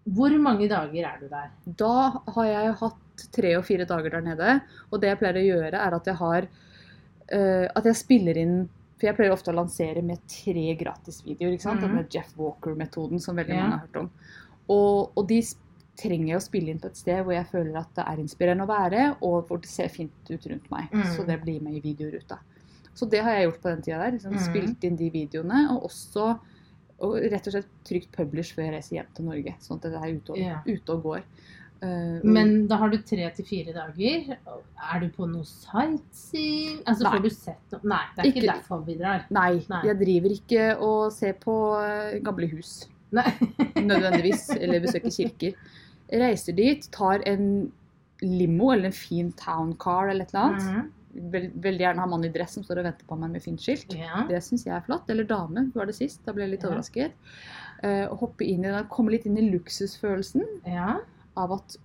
Hvor 0.06 0.30
mange 0.38 0.68
dager 0.68 1.04
er 1.08 1.18
du 1.20 1.28
der? 1.28 1.50
Da 1.66 2.10
har 2.28 2.44
jeg 2.46 2.74
hatt 2.80 2.96
tre 3.34 3.56
og 3.58 3.64
fire 3.66 3.86
dager 3.88 4.16
der 4.16 4.24
nede. 4.24 4.54
Og 4.90 5.02
det 5.02 5.12
jeg 5.12 5.20
pleier 5.20 5.40
å 5.40 5.44
gjøre, 5.48 5.80
er 5.80 5.98
at 5.98 6.08
jeg 6.10 6.18
har 6.20 6.46
uh, 6.48 7.66
At 7.74 7.86
jeg 7.88 7.98
spiller 7.98 8.40
inn 8.40 8.56
For 8.98 9.08
jeg 9.08 9.18
pleier 9.18 9.34
ofte 9.34 9.52
å 9.52 9.58
lansere 9.58 10.02
med 10.06 10.22
tre 10.30 10.64
gratisvideoer. 10.80 11.56
ikke 11.56 11.66
sant? 11.66 11.82
Mm. 11.82 11.88
Denne 11.88 12.06
Jeff 12.12 12.32
Walker-metoden 12.38 13.22
som 13.22 13.36
veldig 13.36 13.54
Ja. 13.54 13.60
mange 13.62 13.78
har 13.78 13.86
hørt 13.86 14.00
om. 14.04 14.10
Og, 14.70 15.12
og 15.18 15.28
de 15.28 15.42
trenger 15.98 16.32
jeg 16.32 16.38
å 16.38 16.44
spille 16.44 16.72
inn 16.72 16.80
på 16.82 16.88
et 16.90 16.98
sted 16.98 17.20
hvor 17.22 17.34
jeg 17.34 17.46
føler 17.50 17.76
at 17.78 17.90
det 17.94 18.04
er 18.06 18.22
inspirerende 18.22 18.64
å 18.64 18.70
være, 18.70 19.02
og 19.22 19.48
hvor 19.48 19.60
det 19.62 19.70
ser 19.70 19.92
fint 19.92 20.30
ut 20.30 20.46
rundt 20.50 20.70
meg. 20.72 20.88
Mm. 20.90 21.04
Så 21.14 21.26
det 21.26 21.36
blir 21.42 21.60
med 21.62 21.76
i 21.78 21.82
videoruta. 21.84 22.40
Så 22.94 23.06
det 23.10 23.20
har 23.26 23.36
jeg 23.36 23.48
gjort 23.48 23.60
på 23.62 23.70
den 23.72 23.82
tida 23.82 24.00
der. 24.00 24.16
Liksom, 24.16 24.34
mm. 24.34 24.42
Spilt 24.46 24.86
inn 24.86 24.98
de 24.98 25.10
videoene, 25.14 25.60
og 25.74 25.88
også 25.90 26.32
og 27.04 27.16
rett 27.30 27.48
og 27.48 27.56
slett 27.56 27.70
trygt 27.86 28.12
publish 28.14 28.54
før 28.54 28.68
jeg 28.68 28.74
reiser 28.76 28.96
hjem 28.98 29.12
til 29.16 29.28
Norge. 29.28 29.54
Sånn 29.64 29.80
at 29.80 29.88
det 29.90 30.00
er 30.00 30.14
ute 30.14 30.34
og, 30.34 30.40
yeah. 30.40 30.60
ute 30.68 30.94
og 30.94 31.08
går. 31.08 31.24
Eh, 31.84 32.20
Men 32.24 32.52
da 32.70 32.78
har 32.80 32.88
du 32.92 32.96
tre 33.04 33.26
til 33.36 33.44
fire 33.44 33.74
dager. 33.76 34.36
Er 34.38 35.00
du 35.02 35.08
på 35.12 35.26
noe 35.28 35.44
sightseeing? 35.44 36.78
Altså, 36.86 37.04
Nei. 37.04 37.12
får 37.12 37.22
du 37.22 37.30
sett 37.34 37.76
Nei, 37.84 38.00
det 38.16 38.22
er 38.24 38.28
ikke, 38.30 38.42
Ikke- 38.42 38.54
derfor 38.54 38.84
vi 38.86 38.94
drar. 38.98 39.24
Nei, 39.30 39.52
Nei. 39.68 39.82
jeg 39.90 39.98
driver 40.00 40.34
ikke 40.38 40.66
og 40.80 41.12
ser 41.12 41.34
på 41.34 41.56
eh, 41.84 42.18
gamle 42.24 42.48
hus. 42.54 42.86
Nei. 43.12 43.26
Nødvendigvis. 43.90 44.48
eller 44.56 44.80
besøker 44.80 45.10
kirker. 45.12 45.54
Reiser 46.12 46.56
dit, 46.56 46.88
tar 46.92 47.22
en 47.26 47.72
limo 48.22 48.70
eller 48.72 48.86
en 48.86 48.92
fin 48.92 49.32
town 49.32 49.74
car 49.76 50.08
eller 50.08 50.24
et 50.24 50.34
eller 50.34 50.44
annet. 50.48 50.62
Mhm. 50.74 50.90
Vel, 51.30 51.44
veldig 51.62 51.78
gjerne 51.84 52.00
ha 52.02 52.06
mann 52.10 52.24
i 52.24 52.28
dress 52.34 52.56
som 52.56 52.64
står 52.64 52.78
og 52.80 52.84
venter 52.88 53.06
på 53.06 53.16
meg 53.18 53.30
med 53.30 53.42
fint 53.44 53.60
skilt. 53.62 53.92
Ja. 53.94 54.24
Det 54.26 54.40
syns 54.42 54.64
jeg 54.66 54.74
er 54.74 54.80
flott. 54.86 55.04
Eller 55.08 55.22
dame, 55.24 55.68
var 55.74 55.86
det 55.86 55.94
sist. 55.94 56.24
Da 56.26 56.32
ble 56.32 56.42
jeg 56.42 56.50
litt 56.56 56.62
Ja. 56.64 56.70
overrasket. 56.72 57.12
Uh, 57.84 58.08
hoppe 58.16 58.42
inn 58.48 58.64
i 58.64 58.70
den, 58.72 58.86
komme 58.88 59.10
litt 59.12 59.26
inn 59.26 59.36
i 59.36 59.44
luksusfølelsen 59.50 60.42
ja. 60.66 60.96
Av 61.36 61.52
at? 61.52 61.76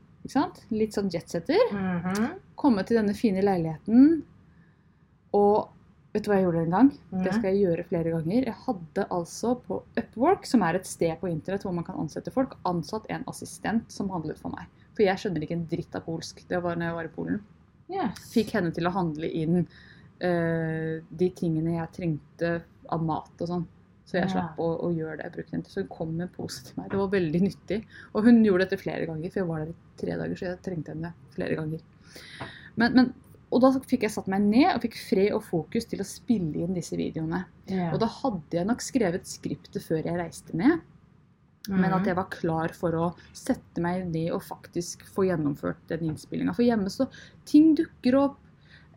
Litt 0.69 0.94
sånn 0.94 1.10
jetsetter. 1.10 1.62
Mhm. 1.72 2.34
Komme 2.60 2.83
til 2.85 2.97
denne 3.00 3.16
fine 3.16 3.42
leiligheten. 3.42 4.21
Og 5.33 5.69
vet 6.14 6.24
du 6.26 6.30
hva 6.31 6.38
jeg 6.40 6.45
gjorde 6.47 6.64
en 6.66 6.71
gang? 6.76 6.90
Det 7.12 7.31
Mhm. 7.31 7.40
skal 7.40 7.54
jeg 7.54 7.64
gjøre 7.66 7.85
flere 7.88 8.12
ganger. 8.12 8.45
Jeg 8.45 8.56
hadde 8.66 9.07
altså 9.09 9.56
på 9.68 9.81
Upwork, 9.97 10.45
som 10.45 10.62
er 10.64 10.76
et 10.76 10.85
sted 10.85 11.19
på 11.21 11.30
internett 11.31 11.64
hvor 11.64 11.74
man 11.74 11.83
kan 11.83 11.95
ansette 11.95 12.31
folk, 12.31 12.56
ansatt 12.66 13.06
en 13.09 13.24
assistent 13.28 13.90
som 13.92 14.09
handlet 14.09 14.38
for 14.38 14.50
meg. 14.50 14.66
For 14.94 15.04
jeg 15.04 15.16
skjønner 15.18 15.42
ikke 15.44 15.52
en 15.56 15.66
dritt 15.68 15.95
av 15.95 16.04
polsk. 16.06 16.45
Det 16.47 16.62
var 16.62 16.76
når 16.76 16.85
jeg 16.90 16.94
var 16.95 17.04
i 17.04 17.07
Polen. 17.16 17.42
Yes. 17.90 18.33
Fikk 18.33 18.52
henne 18.52 18.74
til 18.74 18.85
å 18.85 18.92
handle 18.92 19.31
inn 19.33 19.68
uh, 20.21 21.00
de 21.16 21.30
tingene 21.30 21.78
jeg 21.78 21.92
trengte 21.94 22.62
av 22.90 23.02
mat 23.02 23.30
og 23.40 23.47
sånn. 23.47 23.68
Så 24.09 24.18
jeg 24.18 24.31
slapp 24.33 24.57
å, 24.57 24.68
å 24.81 24.89
gjøre 24.89 25.18
det. 25.19 25.25
Jeg 25.28 25.33
brukte 25.35 25.54
den 25.54 25.63
til, 25.68 25.71
så 25.75 25.81
hun 25.83 25.89
kom 25.94 26.13
med 26.18 26.25
en 26.25 26.33
pose 26.33 26.63
til 26.66 26.73
meg. 26.80 26.87
Det 26.89 26.97
var 26.97 27.11
veldig 27.13 27.42
nyttig. 27.45 27.80
Og 28.16 28.23
hun 28.25 28.39
gjorde 28.44 28.66
dette 28.66 28.80
flere 28.81 29.06
ganger, 29.06 29.30
for 29.30 29.39
jeg 29.44 29.49
var 29.51 29.59
der 29.61 29.73
i 29.75 29.75
tre 30.01 30.16
dager, 30.18 30.39
så 30.39 30.47
jeg 30.47 30.61
trengte 30.66 30.95
henne 30.95 31.11
flere 31.35 31.57
ganger. 31.59 31.83
Men, 32.81 32.95
men, 32.97 33.11
og 33.54 33.61
da 33.61 33.71
fikk 33.85 34.07
jeg 34.07 34.16
satt 34.16 34.28
meg 34.33 34.42
ned 34.49 34.71
og 34.71 34.81
fikk 34.87 34.97
fred 34.97 35.31
og 35.37 35.44
fokus 35.45 35.85
til 35.92 36.01
å 36.01 36.07
spille 36.09 36.63
inn 36.66 36.73
disse 36.73 36.97
videoene. 36.97 37.44
Ja. 37.69 37.92
Og 37.94 37.99
da 38.01 38.09
hadde 38.09 38.57
jeg 38.57 38.66
nok 38.66 38.81
skrevet 38.81 39.30
skriptet 39.30 39.85
før 39.85 40.01
jeg 40.01 40.18
reiste 40.18 40.57
ned, 40.57 40.81
men 41.69 41.92
at 41.94 42.01
Mhm. 42.01 42.06
jeg 42.09 42.16
var 42.18 42.30
klar 42.33 42.73
for 42.73 42.92
å 42.97 43.07
sette 43.35 43.78
meg 43.83 44.07
ned 44.09 44.31
og 44.33 44.42
faktisk 44.42 45.06
få 45.06 45.28
gjennomført 45.30 45.85
den 45.92 46.09
innspillinga. 46.09 46.56
For 46.56 46.63
hjemme 46.66 46.89
så 46.89 47.06
Ting 47.45 47.75
dukker 47.78 48.16
opp. 48.18 48.37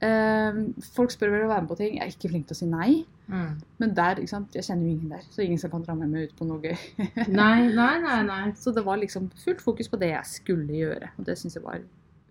Eh, 0.02 0.60
folk 0.96 1.14
spør 1.14 1.30
om 1.30 1.36
jeg 1.36 1.44
vil 1.44 1.52
være 1.52 1.64
med 1.64 1.70
på 1.70 1.78
ting. 1.78 1.96
Jeg 1.98 2.04
er 2.04 2.14
ikke 2.16 2.32
flink 2.32 2.48
til 2.50 2.56
å 2.56 2.60
si 2.60 2.68
nei. 2.70 2.90
Mm. 3.30 3.56
Men 3.82 3.96
der, 3.96 4.18
ikke 4.18 4.34
sant, 4.34 4.58
jeg 4.58 4.66
kjenner 4.66 4.88
jo 4.88 4.96
ingen 4.96 5.14
der. 5.14 5.24
Så 5.30 5.44
ingen 5.44 5.62
som 5.62 5.72
kan 5.72 5.86
dra 5.86 5.96
med 5.98 6.10
meg 6.10 6.28
ut 6.28 6.36
på 6.38 6.48
noe 6.48 6.60
gøy. 6.62 6.76
Nei, 7.40 7.70
nei, 7.70 7.94
nei. 8.02 8.20
nei. 8.28 8.44
Så 8.58 8.74
det 8.74 8.84
var 8.86 9.00
liksom 9.00 9.30
fullt 9.44 9.62
fokus 9.64 9.90
på 9.92 10.00
det 10.02 10.12
jeg 10.12 10.30
skulle 10.30 10.80
gjøre. 10.80 11.12
Og 11.16 11.28
det 11.28 11.38
syns 11.40 11.58
jeg 11.58 11.64
var 11.64 11.82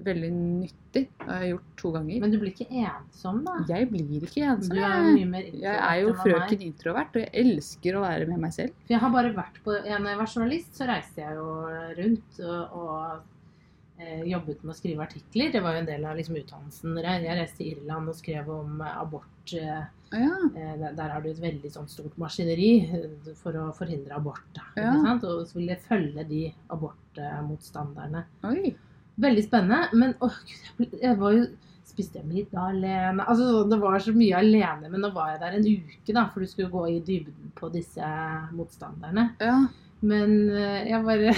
veldig 0.06 0.30
nyttig. 0.34 1.04
Det 1.22 1.28
har 1.28 1.44
jeg 1.46 1.54
gjort 1.54 1.74
to 1.80 1.92
ganger. 1.96 2.20
Men 2.24 2.34
du 2.34 2.38
blir 2.42 2.54
ikke 2.54 2.84
ensom, 2.84 3.42
da? 3.46 3.58
Jeg 3.70 3.90
blir 3.92 4.28
ikke 4.28 4.46
ensom. 4.54 4.76
Du 4.76 4.84
er 4.84 5.08
mye 5.08 5.30
mer 5.30 5.50
Jeg 5.52 5.76
er 5.78 5.98
jo 6.02 6.14
frøken 6.20 6.64
introvert, 6.68 7.16
og 7.16 7.26
jeg 7.26 7.46
elsker 7.46 7.98
å 7.98 8.04
være 8.04 8.30
med 8.30 8.42
meg 8.46 8.56
selv. 8.56 8.76
For 8.86 8.96
jeg 8.96 9.04
har 9.04 9.14
bare 9.14 9.34
vært 9.38 9.62
på 9.66 9.76
ja, 9.78 10.00
Når 10.02 10.14
jeg 10.14 10.22
var 10.22 10.34
journalist, 10.36 10.72
så 10.78 10.90
reiste 10.90 11.24
jeg 11.24 11.38
jo 11.38 11.50
rundt 12.02 12.42
og, 12.46 12.82
og 12.82 13.31
jobbet 14.28 14.62
med 14.64 14.74
å 14.74 14.78
skrive 14.78 15.04
artikler. 15.06 15.52
Det 15.54 15.62
var 15.64 15.76
jo 15.76 15.82
en 15.84 15.90
del 15.90 16.06
av 16.10 16.18
liksom, 16.20 16.38
utdannelsen. 16.42 17.00
Jeg 17.04 17.38
reiste 17.40 17.60
til 17.62 17.72
Irland 17.76 18.12
og 18.12 18.18
skrev 18.18 18.50
om 18.54 18.82
eh, 18.86 19.02
abort. 19.02 19.56
Eh, 19.58 19.82
Ja, 20.12 20.28
eh, 20.60 20.74
der, 20.76 20.92
der 20.98 21.10
har 21.14 21.22
du 21.24 21.30
et 21.32 21.40
veldig 21.40 21.70
sånn 21.72 21.88
stort 21.88 22.18
maskineri 22.20 22.72
eh, 22.84 23.34
for 23.40 23.56
å 23.56 23.70
forhindre 23.78 24.18
abort. 24.18 24.60
Ja. 24.76 24.92
sant? 25.06 25.24
Og 25.24 25.46
så 25.48 25.56
ville 25.60 25.72
jeg 25.78 25.86
følge 25.88 26.26
de 26.28 26.42
abortmotstanderne. 26.76 28.26
oi. 28.50 28.74
Veldig 29.22 29.44
spennende. 29.46 29.88
Men 29.96 30.16
å, 30.24 30.30
Gud, 30.78 30.96
jeg, 31.02 31.18
var 31.20 31.36
jo 31.38 31.46
Spiste 31.92 32.22
jeg 32.22 32.28
middag 32.30 32.70
alene? 32.72 33.24
Altså, 33.28 33.44
så 33.52 33.64
Det 33.68 33.78
var 33.82 34.00
så 34.00 34.14
mye 34.16 34.38
alene. 34.40 34.88
Men 34.90 35.02
nå 35.04 35.10
var 35.12 35.34
jeg 35.34 35.42
der 35.42 35.58
en 35.58 35.66
uke, 35.68 36.14
da, 36.16 36.28
for 36.32 36.40
du 36.40 36.48
skulle 36.48 36.72
gå 36.72 36.84
i 36.88 37.02
dybden 37.04 37.52
på 37.58 37.68
disse 37.74 38.12
motstanderne. 38.56 39.26
Ja. 39.44 39.58
Men 40.02 40.38
eh, 40.56 40.88
jeg 40.88 41.04
bare 41.04 41.34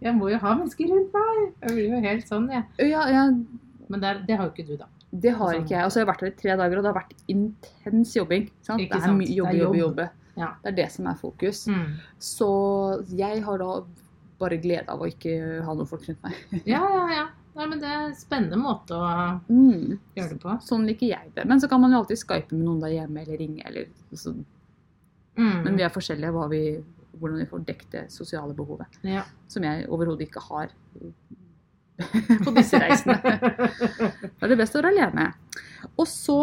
Jeg 0.00 0.14
må 0.16 0.30
jo 0.32 0.38
ha 0.40 0.54
mennesker 0.56 0.88
rundt 0.88 1.12
meg. 1.12 1.40
Jeg 1.62 1.74
blir 1.76 1.90
jo 1.94 2.00
helt 2.06 2.28
sånn, 2.28 2.48
jeg. 2.50 2.64
Ja, 2.90 3.02
ja, 3.12 3.24
Men 3.90 4.00
det, 4.00 4.26
det 4.28 4.36
har 4.38 4.46
jo 4.48 4.52
ikke 4.54 4.66
du, 4.68 4.76
da. 4.80 4.86
Det 5.12 5.32
har 5.34 5.52
Sånn. 5.52 5.64
ikke 5.64 5.74
jeg. 5.74 5.82
Altså, 5.84 5.98
jeg 6.00 6.06
har 6.06 6.12
vært 6.14 6.20
her 6.22 6.30
i 6.30 6.36
tre 6.38 6.56
dager, 6.56 6.78
og 6.78 6.84
det 6.84 6.90
har 6.92 7.00
vært 7.02 7.24
intens 7.28 8.12
jobbing. 8.16 8.44
Sant? 8.62 8.80
Ikke 8.84 8.94
det 9.00 9.02
sant? 9.08 9.18
Det 9.24 9.34
jobbe, 9.34 9.50
er 9.50 9.58
jobbe, 9.58 9.76
jobb. 9.80 9.96
jobbe. 9.98 10.10
Ja. 10.38 10.48
Det 10.62 10.70
er 10.70 10.76
det 10.78 10.86
som 10.94 11.06
er 11.10 11.16
fokus. 11.18 11.64
Mm. 11.66 11.88
Så 12.22 12.48
jeg 13.18 13.42
har 13.44 13.58
da 13.58 13.72
bare 14.40 14.56
glede 14.62 14.88
av 14.88 15.02
å 15.02 15.08
ikke 15.10 15.34
ha 15.66 15.74
noen 15.74 15.88
folk 15.90 16.06
rundt 16.08 16.22
meg. 16.22 16.38
Ja, 16.70 16.80
ja, 16.94 17.02
ja. 17.18 17.26
Nei, 17.58 17.66
men 17.66 17.80
det 17.82 17.88
er 17.90 18.04
en 18.06 18.14
spennende 18.14 18.56
måte 18.62 18.94
å 18.94 19.40
Mm. 19.50 19.98
gjøre 20.16 20.30
det 20.36 20.38
på. 20.40 20.54
Sånn 20.62 20.86
liker 20.86 21.08
jeg 21.10 21.32
det. 21.34 21.44
Men 21.50 21.58
så 21.60 21.68
kan 21.68 21.80
man 21.82 21.90
jo 21.90 21.98
alltid 22.04 22.20
skype 22.22 22.54
med 22.54 22.62
noen 22.64 22.80
der 22.80 22.94
hjemme 22.94 23.24
eller 23.26 23.36
ringe. 23.42 23.66
Eller, 23.66 23.88
så, 24.14 24.32
Mm. 25.36 25.64
men 25.64 25.76
vi 25.76 25.82
er 25.82 25.90
forskjellige 25.90 26.32
hva 26.32 26.48
vi, 26.48 26.62
hvordan 27.18 27.38
vi 27.38 27.46
får 27.46 27.64
dekket 27.66 27.90
det 27.90 28.04
sosiale 28.12 28.54
behovet. 28.54 28.86
ja. 29.04 29.22
Som 29.48 29.62
jeg 29.64 29.86
overhodet 29.88 30.28
ikke 30.28 30.40
har 30.40 30.68
på 32.44 32.52
disse 32.56 32.78
reisene. 32.80 33.16
Da 33.20 34.46
er 34.46 34.52
det 34.52 34.58
best 34.60 34.76
å 34.76 34.80
være 34.82 34.92
alene. 34.94 35.32
Og 35.98 36.06
så 36.08 36.38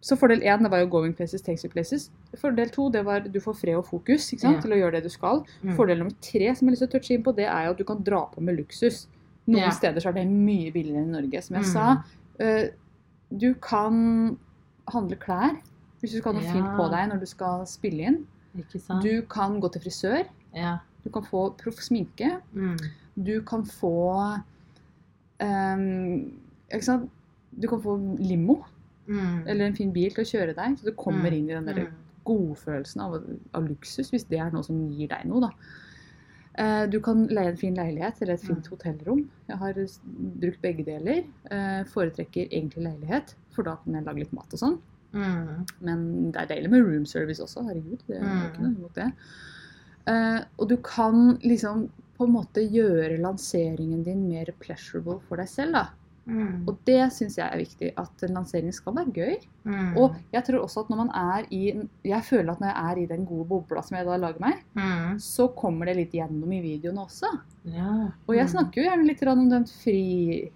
så 0.00 0.16
fordel 0.16 0.40
én 0.48 0.62
det 0.64 0.70
var 0.72 0.78
jo 0.80 0.86
'going 0.88 1.12
places 1.14 1.42
takes 1.42 1.62
you 1.64 1.70
places'. 1.70 2.08
Fordel 2.40 2.70
to 2.70 2.88
det 2.90 3.04
var 3.04 3.20
du 3.20 3.38
får 3.40 3.54
fred 3.56 3.76
og 3.76 3.84
fokus 3.86 4.32
ikke 4.32 4.40
sant, 4.40 4.56
Ja. 4.56 4.60
til 4.60 4.70
å 4.72 4.76
gjøre 4.80 4.92
det 4.92 5.02
du 5.02 5.08
skal. 5.10 5.44
Mm. 5.62 5.76
Fordel 5.76 5.98
nummer 5.98 6.14
tre 6.22 6.54
som 6.54 6.66
jeg 6.68 6.70
har 6.70 6.70
lyst 6.72 6.80
til 6.80 6.88
å 6.88 6.92
touche 6.92 7.14
inn 7.14 7.22
på, 7.22 7.32
det 7.36 7.44
er 7.44 7.64
jo 7.66 7.70
at 7.70 7.78
du 7.78 7.84
kan 7.84 8.02
dra 8.02 8.24
på 8.34 8.40
med 8.40 8.56
luksus. 8.56 9.06
Noen 9.46 9.64
Ja. 9.64 9.70
steder 9.70 10.00
så 10.00 10.08
er 10.08 10.12
det 10.12 10.26
mye 10.26 10.72
billigere 10.72 11.02
enn 11.02 11.14
i 11.14 11.20
Norge. 11.20 11.42
Som 11.42 11.56
jeg 11.56 11.64
Mm. 11.64 11.72
sa, 11.72 12.02
eh, 12.38 12.70
du 13.36 13.54
kan 13.54 14.38
handle 14.88 15.16
klær 15.16 15.60
hvis 16.00 16.12
du 16.12 16.18
skal 16.18 16.32
ha 16.32 16.40
noe 16.40 16.46
Ja. 16.46 16.52
fint 16.52 16.76
på 16.76 16.90
deg 16.90 17.08
når 17.12 17.20
du 17.20 17.26
skal 17.26 17.66
spille 17.66 18.00
inn. 18.06 18.26
Du 19.02 19.22
kan 19.30 19.60
gå 19.60 19.68
til 19.72 19.80
frisør. 19.82 20.24
Ja. 20.54 20.78
Du 21.04 21.10
kan 21.10 21.22
få 21.22 21.56
proff 21.56 21.80
sminke. 21.80 22.40
Mm. 22.54 22.76
Du 23.22 23.40
kan 23.42 23.64
få 23.64 24.40
um, 25.40 26.32
Ikke 26.72 26.84
sant? 26.86 27.10
Du 27.60 27.66
kan 27.68 27.80
få 27.82 27.96
limo 28.18 28.64
Mm. 29.08 29.46
eller 29.48 29.66
en 29.66 29.74
fin 29.74 29.92
bil 29.92 30.10
til 30.14 30.22
å 30.22 30.28
kjøre 30.28 30.54
deg. 30.54 30.76
Så 30.78 30.84
du 30.84 30.92
kommer 30.92 31.30
Mm. 31.30 31.34
inn 31.34 31.50
i 31.50 31.54
den 31.54 31.64
der 31.66 31.86
Mm. 31.86 31.92
godfølelsen 32.24 33.00
av, 33.00 33.14
av 33.54 33.64
luksus, 33.68 34.10
hvis 34.10 34.22
det 34.28 34.38
er 34.38 34.50
noe 34.50 34.62
som 34.62 34.88
gir 34.92 35.08
deg 35.08 35.24
noe, 35.26 35.40
da. 35.40 35.50
Eh, 36.54 36.86
Du 36.86 37.00
kan 37.00 37.26
leie 37.26 37.48
en 37.48 37.56
fin 37.56 37.74
leilighet 37.74 38.22
eller 38.22 38.34
et 38.34 38.40
fint 38.40 38.62
Mm. 38.64 38.70
hotellrom. 38.70 39.28
Jeg 39.48 39.56
har 39.56 39.72
brukt 39.74 40.62
begge 40.62 40.84
deler. 40.84 41.24
Eh, 41.50 41.82
Foretrekker 41.84 42.48
egentlig 42.52 42.84
leilighet, 42.84 43.34
for 43.50 43.62
da 43.64 43.76
kan 43.76 43.94
jeg 43.94 44.04
lage 44.04 44.18
litt 44.18 44.32
mat 44.32 44.52
og 44.52 44.58
sånn. 44.60 44.78
Mm. 45.12 45.66
Men 45.80 46.02
det 46.32 46.42
er 46.42 46.50
deilig 46.54 46.70
med 46.70 46.84
room 46.86 47.06
service 47.06 47.42
også. 47.42 47.64
Herregud, 47.66 48.02
det 48.06 48.16
er 48.18 48.22
Mm. 48.26 48.44
ikke 48.50 48.62
noe 48.62 48.74
imot 48.76 48.94
det. 48.94 49.08
Uh, 50.08 50.40
og 50.58 50.68
du 50.70 50.76
kan 50.76 51.38
liksom 51.42 51.88
på 52.18 52.26
en 52.26 52.32
måte 52.34 52.62
gjøre 52.70 53.18
lanseringen 53.20 54.02
din 54.04 54.28
mer 54.28 54.50
pleasurable 54.60 55.20
for 55.28 55.36
deg 55.40 55.48
selv, 55.48 55.72
da. 55.72 55.86
Mm. 56.30 56.68
Og 56.70 56.76
det 56.86 57.00
syns 57.12 57.36
jeg 57.40 57.46
er 57.50 57.58
viktig, 57.58 57.88
at 57.98 58.22
en 58.22 58.34
lansering 58.36 58.72
skal 58.72 58.94
være 58.94 59.12
gøy. 59.16 59.36
Mm. 59.64 59.96
Og 59.98 60.14
jeg 60.32 60.44
tror 60.46 60.62
også 60.62 60.84
at 60.84 60.90
når 60.92 60.96
man 61.00 61.10
er 61.10 61.46
i 61.50 61.62
Jeg 62.06 62.22
føler 62.24 62.52
at 62.52 62.60
når 62.62 62.70
jeg 62.70 62.90
er 62.90 62.98
i 63.02 63.06
den 63.10 63.26
gode 63.26 63.48
bobla 63.50 63.82
som 63.82 63.96
jeg 63.98 64.06
da 64.06 64.16
lager 64.16 64.40
meg, 64.40 64.62
Mm. 64.76 65.18
så 65.18 65.48
kommer 65.56 65.86
det 65.90 65.96
litt 65.96 66.12
gjennom 66.12 66.52
i 66.52 66.60
videoene 66.62 67.02
også. 67.04 67.26
Ja. 67.64 68.08
Og 68.28 68.34
jeg 68.36 68.46
Mm. 68.46 68.52
snakker 68.54 68.80
jo 68.82 68.88
gjerne 68.88 69.06
litt 69.06 69.22
om 69.26 69.48
den 69.50 69.64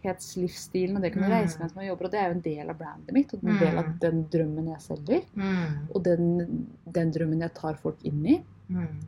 frihetslivsstilen 0.04 0.96
og 0.96 1.02
det 1.02 1.10
å 1.10 1.14
kunne 1.14 1.28
Mm. 1.28 1.40
reise 1.42 1.58
mens 1.60 1.74
man 1.74 1.86
jobber, 1.86 2.04
og 2.06 2.10
det 2.12 2.20
er 2.20 2.28
jo 2.28 2.34
en 2.34 2.40
del 2.40 2.70
av 2.70 2.78
brandet 2.78 3.12
mitt, 3.12 3.34
og 3.34 3.44
en 3.44 3.58
del 3.58 3.78
av 3.78 3.84
Mm. 3.86 3.98
den 4.00 4.24
drømmen 4.30 4.66
jeg 4.68 4.80
selger. 4.80 5.22
Mm. 5.36 5.88
Og 5.94 6.02
den, 6.02 6.68
den 6.90 7.10
drømmen 7.12 7.40
jeg 7.40 7.54
tar 7.54 7.74
folk 7.74 7.96
inn 8.04 8.26
i. 8.26 8.42
Mm. 8.70 9.00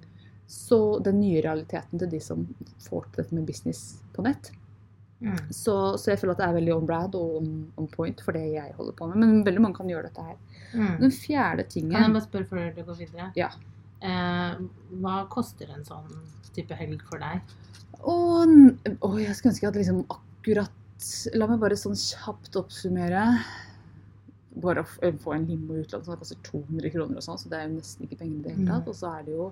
Så 0.47 1.03
den 1.03 1.21
nye 1.21 1.41
realiteten 1.43 1.99
til 1.99 2.09
de 2.09 2.21
som 2.21 2.47
får 2.79 3.05
til 3.13 3.25
dette 3.25 3.33
med 3.35 3.47
business 3.47 4.03
på 4.15 4.23
nett. 4.23 4.51
Mm. 5.21 5.37
Så, 5.51 5.75
så 5.97 6.11
jeg 6.13 6.21
føler 6.21 6.35
at 6.35 6.41
det 6.43 6.47
er 6.47 6.57
veldig 6.59 6.73
on 6.75 6.89
brad 6.89 7.15
og 7.17 7.39
on, 7.39 7.53
on 7.81 7.87
point 7.89 8.21
for 8.21 8.37
det 8.37 8.45
jeg 8.53 8.75
holder 8.77 8.97
på 8.99 9.09
med. 9.11 9.23
Men 9.23 9.45
veldig 9.47 9.63
mange 9.65 9.79
kan 9.79 9.91
gjøre 9.91 10.11
dette 10.11 10.25
her. 10.27 10.37
Mm. 10.75 10.97
Den 11.01 11.15
fjerde 11.15 11.65
tingen 11.73 11.95
Kan 11.97 12.09
jeg 12.09 12.17
bare 12.19 12.27
spørre 12.27 12.51
før 12.51 12.67
du 12.77 12.83
går 12.85 12.99
videre? 13.01 13.29
Ja. 13.39 13.51
Eh, 14.05 14.59
hva 15.01 15.21
koster 15.33 15.71
en 15.73 15.87
sånn 15.87 16.11
type 16.57 16.77
helg 16.77 17.05
for 17.09 17.23
deg? 17.23 17.55
Å, 17.97 18.17
å, 19.01 19.09
jeg 19.17 19.37
skulle 19.39 19.55
ønske 19.55 19.65
jeg 19.65 19.71
hadde 19.71 19.83
liksom 19.83 20.03
akkurat 20.05 20.83
La 21.37 21.45
meg 21.45 21.59
bare 21.61 21.77
sånn 21.77 21.97
kjapt 22.01 22.57
oppsummere. 22.57 23.23
Bare 24.63 24.81
å 24.81 25.11
få 25.21 25.35
en 25.35 25.45
limo 25.45 25.75
i 25.77 25.83
utlandet 25.83 26.09
som 26.09 26.17
koster 26.17 26.39
200 26.47 26.93
kroner 26.95 27.21
og 27.21 27.25
sånn, 27.27 27.41
så 27.43 27.51
det 27.53 27.59
er 27.59 27.67
jo 27.67 27.75
nesten 27.75 28.07
ikke 28.07 28.23
penger 28.23 28.39
i 28.39 28.45
det 28.47 28.55
hele 28.55 28.69
tatt. 28.71 28.87
Mm. 28.87 28.93
Og 28.93 28.97
så 28.97 29.11
er 29.11 29.27
det 29.27 29.35
jo 29.35 29.51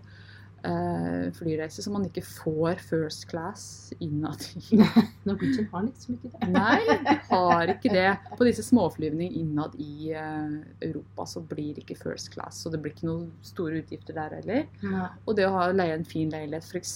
eh, 0.65 1.27
flyreiser 1.37 1.85
som 1.85 1.95
man 1.97 2.07
ikke 2.09 2.23
får 2.27 2.81
first 2.83 3.27
class 3.31 3.93
innad 4.03 4.43
i 4.71 4.81
Norwegian 5.29 5.69
har 5.73 5.87
liksom 5.87 6.17
ikke 6.17 6.33
det. 6.35 6.51
Nei, 6.55 6.97
de 7.05 7.17
har 7.29 7.73
ikke 7.75 7.93
det. 7.95 8.09
På 8.39 8.49
disse 8.49 8.65
småflyvningene 8.67 9.41
innad 9.41 9.77
i 9.81 10.11
eh, 10.17 10.57
Europa 10.89 11.27
så 11.31 11.43
blir 11.45 11.75
det 11.77 11.85
ikke 11.85 11.99
first 12.01 12.33
class. 12.35 12.63
Så 12.65 12.73
det 12.73 12.81
blir 12.83 12.95
ikke 12.95 13.09
noen 13.11 13.31
store 13.47 13.83
utgifter 13.83 14.17
der 14.19 14.37
heller. 14.41 14.67
Nei. 14.83 15.09
Og 15.25 15.39
det 15.39 15.49
å 15.49 15.55
ha 15.57 15.71
leie 15.75 15.97
en 15.97 16.07
fin 16.09 16.33
leilighet 16.33 16.69
f.eks. 16.69 16.95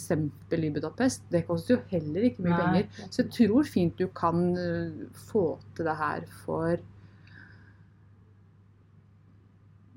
i 0.59 0.75
Budapest, 0.75 1.25
det 1.33 1.45
koster 1.49 1.77
jo 1.77 1.81
heller 1.93 2.29
ikke 2.31 2.45
mye 2.47 2.55
Nei. 2.55 2.61
penger. 2.61 3.09
Så 3.09 3.25
jeg 3.25 3.33
tror 3.39 3.69
fint 3.69 3.99
du 3.99 4.09
kan 4.17 4.47
eh, 4.59 5.03
få 5.31 5.51
til 5.77 5.89
det 5.89 5.99
her 5.99 6.31
for 6.45 6.79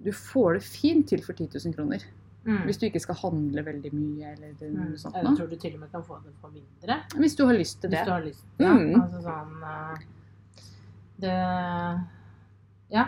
Du 0.01 0.09
får 0.17 0.55
det 0.57 0.63
fint 0.65 1.05
til 1.11 1.21
for 1.21 1.37
10 1.37 1.61
000 1.61 1.75
kroner. 1.77 2.01
Mm. 2.45 2.63
Hvis 2.65 2.77
du 2.79 2.85
ikke 2.87 2.99
skal 3.01 3.15
handle 3.15 3.61
veldig 3.63 3.91
mye 3.93 4.31
eller 4.33 4.53
Mm. 4.59 4.75
noe 4.89 4.97
sånt. 4.97 5.13
Jeg 5.15 5.37
tror 5.37 5.49
du 5.49 5.55
til 5.57 5.73
og 5.75 5.79
med 5.79 5.91
kan 5.91 6.01
få 6.03 6.17
det 6.23 6.33
for 6.41 6.49
mindre. 6.49 7.03
Hvis 7.15 7.35
du 7.37 7.45
har 7.45 7.53
lyst 7.53 7.81
til 7.81 7.89
Hvis 7.91 7.99
det. 7.99 8.05
du 8.05 8.11
har 8.11 8.21
lyst 8.21 8.45
til 8.57 8.65
det. 8.65 8.71
Mm. 8.71 9.01
Altså 9.01 9.21
sånn 9.21 9.63
eh, 9.63 9.97
Det 11.21 11.35
Ja. 12.91 13.05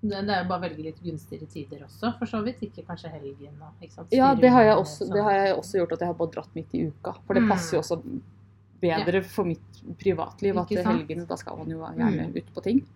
Det, 0.00 0.14
er 0.14 0.44
jo 0.44 0.48
bare 0.48 0.60
å 0.60 0.62
velge 0.62 0.82
litt 0.84 1.00
gunstigere 1.02 1.48
tider 1.50 1.80
også, 1.82 2.12
for 2.20 2.26
så 2.30 2.38
vidt. 2.44 2.60
Ikke 2.62 2.84
kanskje 2.86 3.10
helgen 3.10 3.56
og 3.60 3.72
ikke 3.82 3.92
sant? 3.96 4.12
Ja, 4.14 4.32
det 4.38 4.48
har, 4.54 4.62
jeg 4.62 4.76
også, 4.76 5.04
sånn. 5.08 5.12
det 5.16 5.24
har 5.24 5.32
jeg 5.32 5.56
også 5.56 5.78
gjort 5.80 5.92
at 5.92 5.98
jeg 6.04 6.06
har 6.06 6.14
bare 6.14 6.30
dratt 6.36 6.54
midt 6.54 6.74
i 6.78 6.84
uka. 6.86 7.12
For 7.26 7.34
det 7.34 7.42
Mm. 7.42 7.48
passer 7.50 7.76
jo 7.76 7.80
også 7.82 8.02
bedre 8.80 9.24
for 9.24 9.44
mitt 9.44 9.98
privatliv 9.98 10.56
at 10.56 10.68
helgene, 10.68 11.26
da 11.26 11.34
skal 11.34 11.56
man 11.56 11.68
jo 11.68 11.78
gjerne 11.80 12.28
Mm. 12.30 12.36
ut 12.36 12.54
på 12.54 12.62
ting. 12.62 12.86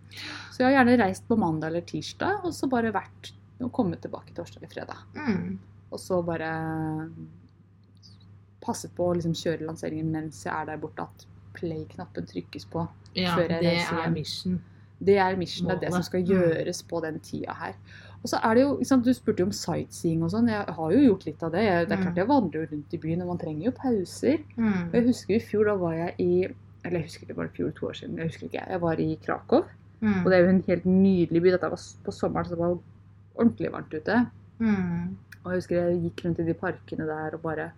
Så 0.51 0.59
jeg 0.63 0.73
har 0.73 0.85
gjerne 0.85 0.97
reist 1.03 1.27
på 1.27 1.37
mandag 1.37 1.67
eller 1.67 1.81
tirsdag, 1.81 2.45
og 2.45 2.53
så 2.53 2.69
bare 2.69 2.93
vært 2.93 3.33
og 3.61 3.71
kommet 3.73 3.99
tilbake 4.01 4.33
torsdag 4.33 4.57
eller 4.63 4.69
fredag. 4.69 4.97
Mm. 5.13 5.59
Og 5.93 5.99
så 6.01 6.21
bare 6.25 6.49
passe 8.63 8.89
på 8.95 9.09
å 9.11 9.15
liksom 9.17 9.35
kjøre 9.35 9.65
lanseringen 9.67 10.11
mens 10.13 10.43
jeg 10.45 10.53
er 10.55 10.69
der 10.71 10.79
borte, 10.81 11.03
at 11.05 11.25
play-knappen 11.57 12.25
trykkes 12.29 12.65
på. 12.71 12.85
Ja, 13.15 13.35
Før 13.35 13.43
jeg 13.51 13.59
det 13.61 13.73
reiser 13.75 13.99
er 14.05 14.13
mission. 14.13 14.55
Det 15.03 15.17
er 15.19 15.35
mission, 15.37 15.67
det 15.67 15.75
er 15.75 15.79
det 15.83 15.91
som 15.93 16.03
skal 16.07 16.21
Mm. 16.23 16.29
gjøres 16.31 16.81
på 16.87 17.01
den 17.03 17.19
tida 17.19 17.53
her. 17.53 17.73
Og 18.23 18.29
så 18.29 18.39
er 18.41 18.53
det 18.55 18.61
jo, 18.63 18.83
sant, 18.83 19.03
Du 19.05 19.11
spurte 19.13 19.39
jo 19.39 19.45
om 19.45 19.51
sightseeing 19.51 20.23
og 20.23 20.31
sånn. 20.31 20.47
Jeg 20.47 20.65
har 20.73 20.91
jo 20.91 20.99
gjort 21.09 21.25
litt 21.25 21.43
av 21.43 21.51
det. 21.51 21.61
Jeg, 21.65 21.87
det 21.89 21.91
er 21.91 21.97
Mm. 21.97 22.03
klart 22.03 22.15
jeg 22.15 22.27
vandrer 22.27 22.71
rundt 22.71 22.93
i 22.93 22.97
byen, 22.97 23.21
og 23.21 23.27
man 23.27 23.37
trenger 23.37 23.65
jo 23.65 23.71
pauser. 23.71 24.37
Mm. 24.57 24.87
Og 24.87 24.93
jeg 24.93 25.03
husker 25.07 25.35
i 25.35 25.39
fjor, 25.39 25.65
da 25.65 25.75
var 25.75 25.93
jeg 25.93 26.15
i 26.19 26.47
Eller 26.85 26.99
jeg 26.99 27.03
husker 27.07 27.21
ikke, 27.27 27.35
var 27.37 27.43
det 27.47 27.53
fjor 27.53 27.71
to 27.71 27.85
år 27.87 27.93
siden? 27.93 28.17
Jeg 28.17 28.27
husker 28.27 28.43
ikke. 28.49 28.67
Jeg 28.69 28.81
var 28.81 28.93
i 28.99 29.15
Krakow. 29.25 29.63
Mm. 30.01 30.25
Og 30.25 30.31
det 30.31 30.33
er 30.33 30.43
jo 30.43 30.49
en 30.49 30.63
helt 30.67 30.83
nydelig 30.85 31.41
by. 31.41 31.49
Dette 31.51 31.69
var 31.69 31.79
på 32.03 32.11
sommeren, 32.11 32.45
så 32.45 32.49
det 32.49 32.57
var 32.59 32.77
ordentlig 33.39 33.71
varmt 33.71 33.93
ute. 33.93 34.27
Mm. 34.59 35.15
Og 35.43 35.51
jeg 35.51 35.61
husker 35.61 35.75
jeg 35.81 36.01
gikk 36.07 36.25
rundt 36.25 36.39
i 36.39 36.43
de 36.47 36.53
parkene 36.53 37.05
der 37.07 37.35
og 37.35 37.41
bare 37.43 37.71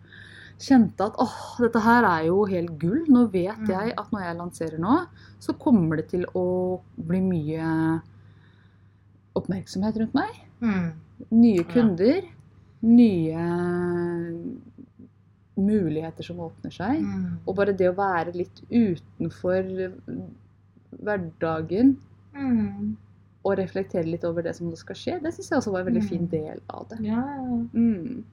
kjente 0.61 1.03
at 1.03 1.15
åh, 1.19 1.37
dette 1.59 1.81
her 1.83 2.05
er 2.07 2.25
jo 2.27 2.45
helt 2.45 2.77
gull. 2.79 3.01
Nå 3.11 3.25
vet 3.33 3.57
Mm. 3.59 3.67
jeg 3.69 3.93
at 3.97 4.11
når 4.11 4.21
jeg 4.23 4.37
lanserer 4.37 4.77
nå, 4.79 5.07
så 5.39 5.53
kommer 5.59 5.97
det 5.97 6.07
til 6.09 6.25
å 6.33 6.79
bli 6.97 7.19
mye 7.21 8.01
oppmerksomhet 9.35 9.97
rundt 9.99 10.13
meg. 10.15 10.31
Mm. 10.61 10.91
Nye 11.31 11.55
Ja. 11.57 11.63
kunder. 11.73 12.21
Nye 12.81 13.35
muligheter 15.57 16.23
som 16.23 16.39
åpner 16.39 16.71
seg. 16.71 17.01
Mm. 17.01 17.37
Og 17.47 17.55
bare 17.55 17.73
det 17.73 17.89
å 17.89 17.95
være 17.95 18.33
litt 18.35 18.61
utenfor 18.69 19.93
hverdagen 21.03 21.97
Mm. 22.35 22.97
Og 23.45 23.57
reflektere 23.59 24.07
litt 24.09 24.23
over 24.25 24.41
det 24.41 24.55
som 24.57 24.67
nå 24.71 24.77
skal 24.79 24.95
skje, 24.97 25.19
det 25.21 25.33
syns 25.35 25.51
jeg 25.51 25.59
også 25.61 25.71
var 25.71 25.83
en 25.85 25.91
veldig 25.93 26.03
Mm. 26.03 26.09
fin 26.09 26.27
del 26.27 26.61
av 26.69 26.87
det. 26.89 26.99
Ja, 27.05 27.21
ja. 27.21 27.57
Mm. 27.73 28.23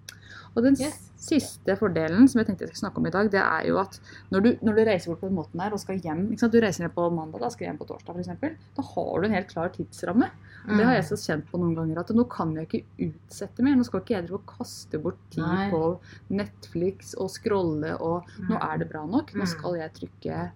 Og 0.54 0.62
den 0.64 0.74
Yes. 0.78 1.10
siste 1.16 1.76
fordelen 1.80 2.28
som 2.28 2.38
jeg 2.40 2.46
tenkte 2.46 2.60
jeg 2.66 2.68
skulle 2.74 2.90
snakke 2.90 2.98
om 2.98 3.06
i 3.06 3.10
dag, 3.10 3.30
det 3.30 3.40
er 3.40 3.66
jo 3.68 3.78
at 3.78 3.98
når 4.30 4.42
du, 4.42 4.50
når 4.62 4.74
du 4.76 4.84
reiser 4.84 5.08
bort 5.10 5.20
på 5.20 5.28
den 5.28 5.36
måten 5.36 5.60
her 5.60 5.72
og 5.72 5.80
skal 5.80 5.98
hjem? 5.98 6.36
Du 6.36 6.60
reiser 6.60 6.82
ned 6.84 6.94
på 6.94 7.06
mandag, 7.12 7.40
da 7.40 7.48
skal 7.48 7.66
hjem 7.68 7.78
på 7.78 7.86
torsdag 7.88 8.16
f.eks. 8.16 8.56
Da 8.76 8.82
har 8.82 9.20
du 9.20 9.26
en 9.28 9.32
helt 9.32 9.48
klar 9.48 9.68
tidsramme. 9.72 10.28
Og 10.68 10.76
det 10.76 10.84
har 10.86 10.94
jeg 10.94 11.04
så 11.04 11.16
kjent 11.16 11.46
på 11.50 11.58
noen 11.58 11.74
ganger 11.74 11.98
at 12.00 12.08
nå 12.08 12.24
kan 12.28 12.54
jeg 12.54 12.68
ikke 12.68 12.84
utsette 13.08 13.62
mer. 13.62 13.76
Nå 13.76 13.84
skal 13.84 14.00
ikke 14.00 14.14
jeg 14.14 14.26
drive 14.28 14.40
og 14.40 14.46
kaste 14.46 15.02
bort 15.02 15.18
tid 15.30 15.42
Nei. 15.42 15.70
på 15.70 15.98
Netflix 16.30 17.14
og 17.18 17.30
scrolle 17.30 17.98
og 18.00 18.24
Nå 18.48 18.56
er 18.60 18.78
det 18.78 18.88
bra 18.90 19.06
nok. 19.06 19.32
Nå 19.34 19.42
Mm. 19.42 19.46
skal 19.48 19.74
jeg 19.76 19.92
trykke 19.94 20.50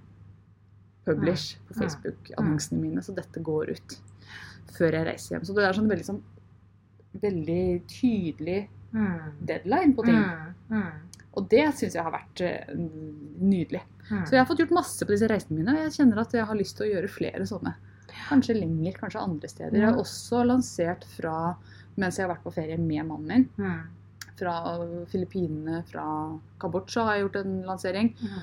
publish 1.06 1.56
på 1.68 1.74
Mm. 1.74 1.80
Facebook-annonsene 1.82 2.80
mine, 2.80 3.00
så 3.02 3.14
dette 3.14 3.40
går 3.42 3.70
ut 3.70 4.00
før 4.74 4.98
jeg 4.98 5.06
reiser 5.08 5.36
hjem. 5.36 5.44
Så 5.46 5.54
det 5.56 5.66
er 5.66 5.76
sånn 5.76 5.90
veldig 5.90 6.08
sånn 6.08 6.22
veldig 7.22 7.64
tydelig 7.88 8.68
mm. 8.92 9.20
deadline 9.48 9.94
på 9.96 10.04
ting. 10.06 10.18
Mm. 10.20 10.54
Mm. 10.70 11.20
Og 11.36 11.48
det 11.52 11.64
syns 11.76 11.96
jeg 11.96 12.04
har 12.04 12.14
vært 12.14 12.42
eh, 12.44 12.76
nydelig. 12.76 13.82
Mm. 14.08 14.22
Så 14.24 14.36
jeg 14.36 14.40
har 14.40 14.48
fått 14.48 14.62
gjort 14.62 14.76
masse 14.76 15.04
på 15.04 15.12
disse 15.12 15.28
reisene 15.30 15.58
mine, 15.58 15.74
og 15.74 15.86
jeg 15.86 15.96
kjenner 15.98 16.22
at 16.22 16.36
jeg 16.36 16.48
har 16.48 16.58
lyst 16.58 16.78
til 16.78 16.86
å 16.86 16.92
gjøre 16.94 17.12
flere 17.12 17.48
sånne. 17.48 17.74
Kanskje 18.28 18.56
lenger, 18.56 18.96
kanskje 18.96 19.22
andre 19.22 19.50
steder. 19.50 19.76
Jeg 19.76 19.88
har 19.90 20.00
også 20.00 20.40
lansert 20.46 21.04
fra 21.16 21.36
mens 22.00 22.18
jeg 22.18 22.26
har 22.26 22.34
vært 22.34 22.44
på 22.44 22.54
ferie 22.54 22.78
med 22.80 23.08
mannen 23.08 23.28
min. 23.28 23.46
Mm. 23.60 24.32
Fra 24.36 24.54
Filippinene, 25.08 25.82
fra 25.88 26.06
Kambodsja 26.60 27.06
har 27.06 27.16
jeg 27.16 27.26
gjort 27.26 27.38
en 27.42 27.54
lansering. 27.68 28.10
Mm. 28.20 28.40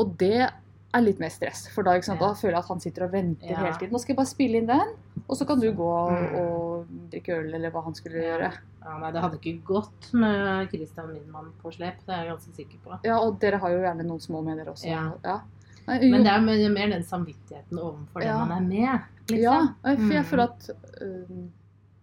Og 0.00 0.16
det 0.20 0.48
er 0.92 1.00
litt 1.02 1.20
mer 1.20 1.30
stress, 1.30 1.68
for 1.70 1.82
da, 1.84 2.00
sant, 2.00 2.20
Ja. 2.20 2.26
da 2.28 2.34
føler 2.34 2.50
jeg 2.56 2.58
at 2.64 2.68
han 2.68 2.80
sitter 2.80 3.04
og 3.04 3.12
venter 3.12 3.48
Ja. 3.50 3.56
hele 3.56 3.74
tiden. 3.78 3.92
Nå 3.92 4.00
skal 4.00 4.12
jeg 4.14 4.16
bare 4.16 4.26
spille 4.26 4.56
inn 4.58 4.66
den, 4.66 4.94
og 5.28 5.36
så 5.36 5.46
kan 5.46 5.60
du 5.60 5.72
gå 5.72 5.86
og, 5.86 6.10
Mm. 6.10 6.34
og 6.34 6.86
drikke 7.10 7.28
øl, 7.38 7.54
eller 7.54 7.70
hva 7.70 7.84
han 7.84 7.94
skulle 7.94 8.16
Ja. 8.16 8.36
gjøre. 8.38 8.52
Ja, 8.84 8.98
nei, 8.98 9.10
det 9.12 9.20
hadde 9.22 9.38
ikke 9.38 9.62
gått 9.64 10.12
med 10.14 10.68
Christian 10.70 11.12
Lindmann 11.14 11.52
på 11.62 11.70
slep, 11.72 11.98
det 12.06 12.08
er 12.08 12.24
jeg 12.24 12.32
ganske 12.32 12.54
sikker 12.56 12.78
på. 12.84 12.98
Ja, 13.04 13.18
og 13.20 13.38
dere 13.38 13.58
har 13.58 13.70
jo 13.70 13.78
gjerne 13.78 14.04
noen 14.04 14.20
små 14.20 14.42
med 14.44 14.58
dere 14.58 14.72
også. 14.72 14.86
Ja. 14.86 15.40
Nei, 15.86 16.10
Men 16.10 16.22
det 16.24 16.32
er 16.32 16.40
mer 16.70 16.88
den 16.88 17.02
samvittigheten 17.02 17.78
overfor 17.78 18.22
Ja. 18.22 18.38
den 18.38 18.48
man 18.48 18.64
er 18.64 18.68
med. 18.68 19.00
Liksom. 19.28 19.42
Ja, 19.42 19.66
for 19.82 20.12
jeg 20.12 20.24
Mm. 20.24 20.24
føler 20.24 20.42
at 20.42 20.70
øhm, 21.02 21.48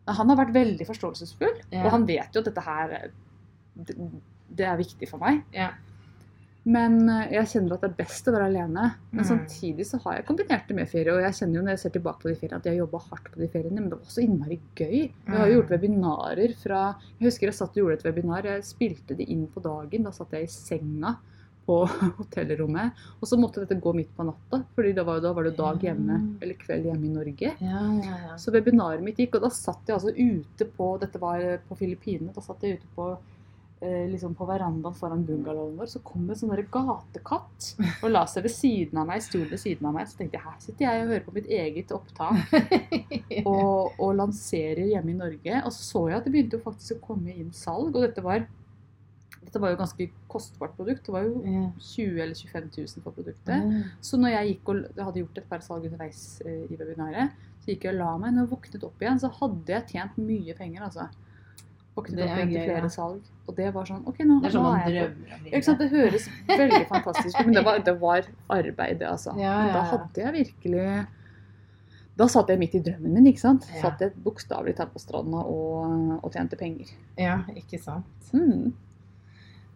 Han 0.09 0.29
har 0.29 0.37
vært 0.37 0.53
veldig 0.53 0.87
forståelsesfull, 0.87 1.61
Ja. 1.69 1.83
og 1.83 1.91
han 1.91 2.05
vet 2.05 2.31
jo 2.33 2.39
at 2.39 2.45
dette 2.45 2.61
her 2.63 2.89
er- 2.89 3.11
det, 3.75 3.95
det 4.55 4.65
er 4.65 4.77
viktig 4.77 5.09
for 5.09 5.17
meg. 5.17 5.43
Ja. 5.53 5.71
Men 6.67 6.97
øh, 7.07 7.29
jeg 7.31 7.47
kjenner 7.53 7.77
at 7.77 7.83
det 7.85 7.89
er 7.93 7.97
best 8.01 8.27
å 8.27 8.33
være 8.35 8.47
alene. 8.51 8.87
Men 9.13 9.23
Mm. 9.23 9.29
samtidig 9.29 9.85
så 9.87 9.99
har 10.03 10.17
jeg 10.17 10.25
kombinert 10.27 10.67
det 10.67 10.75
med 10.75 10.89
ferie. 10.91 11.13
Og 11.15 11.21
jeg 11.23 11.37
kjenner 11.37 11.55
jo 11.55 11.61
når 11.63 11.73
jeg 11.77 11.79
ser 11.85 11.93
tilbake 11.95 12.19
på 12.25 12.27
de 12.29 12.35
feriene 12.41 12.57
at 12.59 12.65
jeg 12.67 12.77
jobba 12.81 12.99
hardt 13.07 13.31
på 13.31 13.39
de 13.39 13.47
feriene, 13.47 13.79
men 13.79 13.87
det 13.89 13.97
var 13.97 14.03
også 14.05 14.23
innmari 14.25 14.59
gøy. 14.75 14.97
Vi 15.25 15.31
har 15.37 15.47
jo 15.47 15.53
Mm. 15.53 15.61
gjort 15.61 15.71
webinarer 15.77 16.55
fra 16.59 16.81
Jeg 17.19 17.27
husker 17.31 17.47
jeg 17.47 17.53
satt 17.55 17.69
og 17.77 17.81
gjorde 17.81 17.93
et 17.99 18.03
webinar. 18.03 18.43
Jeg 18.43 18.63
spilte 18.63 19.15
det 19.17 19.29
inn 19.29 19.47
på 19.47 19.61
dagen. 19.63 20.03
Da 20.03 20.11
satt 20.11 20.31
jeg 20.31 20.43
i 20.43 20.47
senga 20.47 21.15
på 21.67 21.85
hotellrommet. 22.19 22.91
Og 23.21 23.27
så 23.27 23.37
måtte 23.39 23.59
dette 23.63 23.79
gå 23.81 23.93
midt 23.95 24.11
på 24.15 24.23
natta, 24.27 24.63
fordi 24.75 24.93
da 24.95 25.03
var, 25.03 25.19
det 25.21 25.55
dag 25.57 25.79
hjemme, 25.79 26.17
Mm. 26.19 26.37
eller 26.41 26.53
kveld 26.55 26.83
hjemme 26.85 27.05
i 27.05 27.13
Norge. 27.15 27.53
Ja, 27.59 27.81
ja, 28.03 28.17
ja. 28.27 28.35
Så 28.37 28.51
webinaret 28.51 29.01
mitt 29.03 29.17
gikk, 29.17 29.35
og 29.35 29.41
da 29.41 29.49
satt 29.49 29.85
jeg 29.87 29.95
altså 29.97 30.11
ute 30.15 30.65
på 30.77 30.99
Dette 30.99 31.19
var 31.19 31.39
på 31.69 31.77
Filippinene. 31.77 32.33
Da 32.33 32.41
satt 32.41 32.61
jeg 32.61 32.79
ute 32.79 32.87
på 32.95 33.11
eh, 33.11 33.17
liksom 33.79 34.33
på 34.33 34.45
verandaen 34.49 34.95
foran 34.97 35.25
bungalowen 35.25 35.75
vår. 35.77 35.89
Så 35.91 36.01
kom 36.05 36.25
en 36.29 36.39
sånn 36.39 36.53
gatekatt 36.73 37.67
og 38.01 38.09
la 38.09 38.23
seg 38.29 38.47
ved 38.47 38.53
siden 38.55 39.01
av 39.01 39.09
meg, 39.09 39.21
stol 39.25 39.45
ved 39.51 39.61
siden 39.61 39.89
av 39.89 39.93
meg. 39.97 40.09
Så 40.09 40.17
tenkte 40.17 40.39
jeg 40.39 40.45
her 40.47 40.59
sitter 40.63 40.87
jeg 40.87 41.03
og 41.03 41.11
hører 41.13 41.25
på 41.27 41.35
mitt 41.37 41.49
eget 41.59 41.93
opptak 41.95 42.55
og, 43.51 43.97
og 43.99 44.15
lanserer 44.17 44.85
hjemme 44.93 45.13
i 45.13 45.19
Norge. 45.19 45.63
Og 45.63 45.73
så 45.75 45.83
så 45.87 46.05
jeg 46.09 46.19
at 46.19 46.25
det 46.27 46.33
begynte 46.33 46.57
jo 46.57 46.65
faktisk 46.65 46.97
å 46.97 47.11
komme 47.11 47.35
inn 47.35 47.53
salg, 47.55 47.93
og 47.93 48.07
dette 48.07 48.25
var 48.25 48.47
dette 49.47 49.61
var 49.63 49.71
jo 49.71 49.79
ganske 49.79 50.07
kostbart 50.27 50.73
produkt. 50.75 51.05
Det 51.05 51.13
var 51.13 51.23
jo 51.23 51.39
20 51.79 52.17
eller 52.19 52.35
25 52.35 52.65
000 52.77 53.03
for 53.05 53.15
produktet. 53.15 53.77
Så 54.03 54.19
når 54.19 54.33
jeg 54.33 54.49
gikk 54.51 54.71
og 54.73 54.81
jeg 54.83 55.05
hadde 55.07 55.21
gjort 55.23 55.39
et 55.39 55.47
par 55.47 55.63
salg 55.63 55.87
underveis 55.87 56.23
eh, 56.43 56.65
i 56.67 56.75
webinaret, 56.75 57.37
så 57.63 57.71
gikk 57.71 57.87
jeg 57.87 57.95
og 57.95 58.01
la 58.01 58.09
meg. 58.19 58.35
Når 58.35 58.43
jeg 58.43 58.51
våknet 58.51 58.85
opp 58.89 59.05
igjen, 59.05 59.21
så 59.23 59.31
hadde 59.39 59.73
jeg 59.73 59.87
tjent 59.93 60.19
mye 60.19 60.57
penger, 60.57 60.83
altså. 60.89 61.07
Våknet 61.97 62.21
opp 62.23 62.37
er 62.37 62.45
til 62.51 62.63
flere 62.69 62.89
salg. 62.93 63.27
Og 63.47 63.55
det 63.57 63.67
var 63.73 63.87
sånn 63.89 64.03
OK, 64.07 64.19
nå, 64.27 64.39
Det 64.43 64.49
er 64.51 64.55
sånn 64.55 64.65
man 64.67 64.79
er 64.79 64.95
drømmer 64.95 65.35
om 65.57 65.61
sant? 65.67 65.79
Det 65.81 65.89
høres 65.91 66.29
veldig 66.47 66.81
fantastisk 66.91 67.33
ut, 67.39 67.45
men 67.47 67.55
det 67.57 67.63
var, 67.65 67.79
det 67.87 67.95
var 68.01 68.27
arbeid, 68.53 68.99
det, 69.01 69.07
altså. 69.09 69.33
Ja, 69.41 69.53
ja. 69.67 69.73
Da 69.73 69.83
hadde 69.91 70.21
jeg 70.25 70.33
virkelig 70.37 70.87
Da 72.17 72.27
satt 72.33 72.49
jeg 72.53 72.59
midt 72.61 72.75
i 72.77 72.81
drømmen 72.85 73.13
min, 73.13 73.27
ikke 73.33 73.43
sant. 73.43 73.65
Ja. 73.75 73.81
Satt 73.87 74.01
jeg 74.01 74.13
bokstavelig 74.25 74.75
talt 74.79 74.93
på 74.95 75.01
stranda 75.03 75.41
og, 75.45 76.17
og 76.23 76.31
tjente 76.33 76.57
penger. 76.57 76.89
Ja, 77.17 77.39
ikke 77.53 77.77
sant. 77.81 78.31
Mm. 78.33 78.71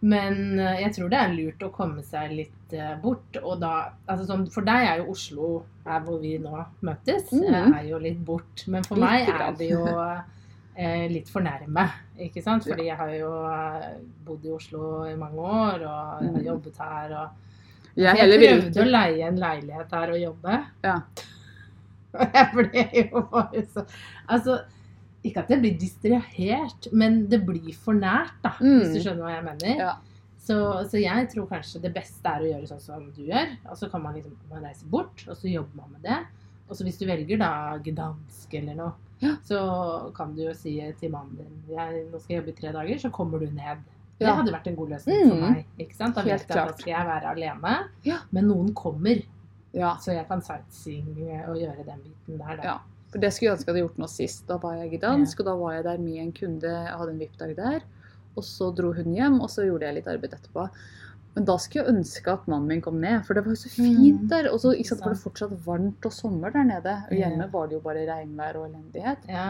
Men 0.01 0.57
eh, 0.59 0.79
jeg 0.81 0.95
tror 0.95 1.11
det 1.13 1.19
er 1.21 1.33
lurt 1.35 1.61
å 1.61 1.69
komme 1.73 2.01
seg 2.05 2.31
litt 2.33 2.73
eh, 2.73 2.95
bort. 3.03 3.37
Og 3.43 3.59
da, 3.61 3.91
altså 4.09 4.25
sånn, 4.31 4.47
For 4.49 4.65
deg 4.65 4.87
er 4.89 5.03
jo 5.03 5.11
Oslo, 5.13 5.49
her 5.85 6.01
hvor 6.07 6.17
vi 6.23 6.37
nå 6.41 6.55
møtes, 6.81 7.29
Mm. 7.31 7.45
eh, 7.53 7.79
er 7.83 7.89
jo 7.91 7.99
litt 8.01 8.23
bort. 8.25 8.65
Men 8.67 8.83
for 8.89 8.97
litt 8.97 9.05
meg 9.05 9.29
er 9.29 9.53
det 9.59 9.69
jo 9.69 9.83
litt 11.11 11.29
for 11.29 11.41
nærme. 11.41 11.83
Ikke 12.19 12.41
sant? 12.43 12.63
Fordi 12.63 12.85
jeg 12.87 12.97
har 12.97 13.09
jo 13.13 13.31
eh, 13.51 13.97
bodd 14.25 14.45
i 14.45 14.51
Oslo 14.55 15.03
i 15.09 15.15
mange 15.19 15.39
år 15.39 15.83
og 15.83 16.23
jeg 16.23 16.31
har 16.31 16.39
Mm. 16.41 16.45
jobbet 16.45 16.77
her. 16.77 17.13
og 17.17 17.29
Jeg, 17.95 18.15
jeg 18.17 18.61
prøvde 18.61 18.81
å 18.85 18.91
leie 18.91 19.27
en 19.27 19.35
leilighet 19.39 19.91
her 19.91 20.11
og 20.11 20.19
jobbe. 20.21 20.65
Ja. 20.83 20.99
Og 22.13 22.33
jeg 22.35 22.47
ble 22.53 22.85
jo 23.11 23.21
bare 23.31 23.61
så 23.71 23.85
Altså, 24.27 24.57
ikke 25.23 25.43
at 25.45 25.49
jeg 25.49 25.59
blir 25.61 25.77
distrahert, 25.79 26.87
men 26.91 27.27
det 27.31 27.45
blir 27.45 27.73
for 27.75 27.93
nært, 27.93 28.33
da. 28.43 28.49
Hvis 28.59 28.87
Mm. 28.89 28.93
du 28.93 28.99
skjønner 28.99 29.23
hva 29.23 29.35
jeg 29.35 29.43
mener. 29.45 29.77
Ja. 29.79 29.93
Så, 30.41 30.55
så 30.89 30.97
jeg 30.99 31.29
tror 31.29 31.47
kanskje 31.47 31.81
det 31.81 31.93
beste 31.93 32.25
er 32.27 32.41
å 32.41 32.49
gjøre 32.49 32.67
sånn 32.67 32.81
som 32.81 33.11
du 33.15 33.21
gjør. 33.27 33.53
Og 33.69 33.77
så 33.77 33.89
kan 33.91 34.01
man 34.03 34.15
liksom 34.15 34.33
man 34.49 34.63
reiser 34.63 34.87
bort, 34.89 35.23
og 35.29 35.35
så 35.37 35.47
jobber 35.51 35.75
man 35.83 35.91
med 35.93 36.01
det. 36.03 36.17
Og 36.67 36.75
så 36.75 36.83
hvis 36.83 36.97
du 36.99 37.05
velger 37.05 37.37
da 37.37 37.77
Gdansk 37.77 38.53
eller 38.59 38.75
noe, 38.75 38.93
Ja. 39.21 39.35
så 39.45 40.11
kan 40.15 40.35
du 40.35 40.41
jo 40.47 40.53
si 40.53 40.75
til 40.99 41.11
mannen 41.11 41.37
din 41.37 41.75
jeg, 41.77 42.05
nå 42.11 42.19
skal 42.19 42.35
jeg 42.35 42.41
jobbe 42.43 42.49
i 42.55 42.59
tre 42.61 42.71
dager, 42.73 42.95
så 42.99 43.11
kommer 43.11 43.39
du 43.39 43.45
ned. 43.45 43.77
Det 44.19 44.27
Ja. 44.27 44.33
hadde 44.35 44.51
vært 44.53 44.67
en 44.67 44.75
god 44.75 44.89
løsning 44.89 45.29
for 45.29 45.35
Mm. 45.35 45.41
meg. 45.41 45.65
ikke 45.79 45.95
sant? 45.95 46.15
Da 46.15 46.21
vet 46.21 46.29
jeg 46.47 46.57
at 46.57 46.67
da 46.67 46.73
skal 46.77 46.91
jeg 46.93 47.05
være 47.07 47.31
alene, 47.35 47.89
Ja. 48.03 48.17
men 48.31 48.47
noen 48.47 48.73
kommer. 48.73 49.23
Ja. 49.73 49.95
Så 49.97 50.13
jeg 50.13 50.27
kan 50.27 50.41
sightseeing 50.41 51.47
og 51.47 51.55
gjøre 51.55 51.85
den 51.85 51.99
biten 52.03 52.37
der, 52.37 52.55
da. 52.57 52.63
Ja. 52.63 52.77
For 53.11 53.19
det 53.19 53.33
skulle 53.33 53.49
jeg 53.51 53.57
ønske 53.57 53.65
jeg 53.67 53.75
hadde 53.75 53.87
gjort 53.87 53.97
nå 53.99 54.07
sist. 54.09 54.47
Da 54.47 54.57
var 54.57 54.73
jeg 54.75 54.93
i 54.93 54.97
dansk, 54.97 55.39
og 55.39 55.45
da 55.45 55.55
var 55.55 55.73
jeg 55.73 55.83
der 55.83 55.97
med 55.97 56.15
en 56.17 56.31
kunde. 56.31 56.61
Jeg 56.87 56.97
hadde 56.97 57.09
en 57.11 57.19
VIP-dag 57.19 57.55
der. 57.55 57.81
Og 58.37 58.43
så 58.43 58.73
dro 58.75 58.93
hun 58.93 59.13
hjem, 59.13 59.41
og 59.41 59.49
så 59.49 59.65
gjorde 59.65 59.81
jeg 59.81 59.95
litt 59.95 60.07
arbeid 60.07 60.31
etterpå. 60.33 60.69
Men 61.35 61.45
da 61.47 61.53
skulle 61.63 61.85
jeg 61.85 61.93
ønske 61.95 62.27
at 62.33 62.47
mannen 62.51 62.67
min 62.67 62.81
kom 62.83 62.97
ned, 62.99 63.21
for 63.23 63.33
det 63.37 63.45
var 63.45 63.53
jo 63.53 63.59
så 63.61 63.69
fint 63.71 64.21
Mm. 64.21 64.27
der. 64.27 64.49
Og 64.51 64.59
så 64.59 64.73
sant, 64.83 64.99
var 65.05 65.13
det 65.13 65.21
fortsatt 65.21 65.53
varmt 65.65 66.05
og 66.05 66.11
sommer 66.11 66.51
der 66.51 66.63
nede. 66.67 66.95
Og 67.07 67.15
hjemme 67.15 67.45
var 67.53 67.67
det 67.67 67.77
jo 67.77 67.79
bare 67.85 68.05
regnvær 68.09 68.55
og 68.59 68.65
elendighet. 68.67 69.17
Ja. 69.29 69.45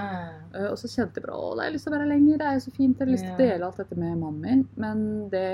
Eh, 0.54 0.68
Og 0.70 0.78
så 0.78 0.88
kjente 0.88 1.18
jeg 1.18 1.26
bare 1.26 1.38
å, 1.40 1.56
det 1.58 1.66
er 1.66 1.72
lyst 1.74 1.84
til 1.88 1.94
å 1.94 1.98
være 1.98 2.08
lenger, 2.12 2.38
det 2.38 2.48
er 2.48 2.54
jo 2.54 2.60
så 2.68 2.72
fint. 2.76 2.98
Jeg 3.00 3.08
har 3.08 3.12
lyst 3.12 3.24
til 3.26 3.34
å 3.34 3.38
dele 3.38 3.66
alt 3.66 3.78
dette 3.78 3.98
med 3.98 4.18
mannen 4.18 4.42
min. 4.42 4.68
Men 4.78 5.30
det 5.30 5.46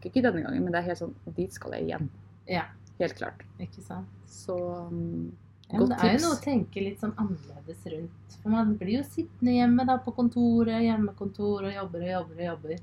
gikk 0.00 0.10
ikke 0.10 0.22
denne 0.26 0.42
gangen. 0.42 0.62
Men 0.64 0.72
det 0.72 0.78
er 0.82 0.88
helt 0.90 0.98
sånn, 0.98 1.14
dit 1.36 1.52
skal 1.52 1.72
jeg 1.78 1.86
igjen. 1.86 2.10
Ja. 2.48 2.64
Helt 2.98 3.14
klart. 3.14 3.42
Ikke 3.60 3.82
sant. 3.86 4.06
Så 4.26 4.56
um, 4.90 5.30
Ja, 5.70 5.78
det 5.78 5.96
er 6.02 6.12
jo 6.18 6.26
noe 6.26 6.36
å 6.36 6.42
tenke 6.42 6.82
litt 6.82 6.98
sånn 7.00 7.14
annerledes 7.18 7.86
rundt. 7.92 8.36
For 8.42 8.48
man 8.50 8.74
blir 8.78 8.98
jo 8.98 9.04
sittende 9.06 9.52
hjemme 9.54 9.86
da 9.86 9.98
på 9.98 10.12
kontoret, 10.14 10.82
hjemmekontor 10.82 11.66
og 11.66 11.72
jobber 11.74 12.02
og 12.02 12.10
jobber 12.10 12.36
og 12.42 12.46
jobber. 12.50 12.78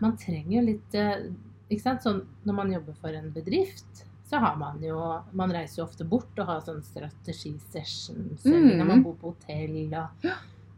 Man 0.00 0.16
trenger 0.16 0.52
jo 0.56 0.62
litt 0.66 0.94
eh? 0.94 1.28
Sånn 1.70 2.20
når 2.46 2.54
man 2.54 2.70
jobber 2.72 2.94
for 3.00 3.08
en 3.10 3.30
bedrift, 3.34 4.04
så 4.28 4.38
har 4.40 4.56
man 4.56 4.80
jo 4.82 4.96
Man 5.32 5.50
reiser 5.50 5.82
jo 5.82 5.84
ofte 5.88 6.04
bort 6.04 6.38
og 6.38 6.46
har 6.46 6.60
sånn 6.60 6.82
strategi-sessions, 6.82 8.44
Mm. 8.44 8.76
når 8.78 8.86
man 8.86 9.02
bor 9.02 9.14
på 9.14 9.34
hotell 9.34 9.94
og 9.94 10.08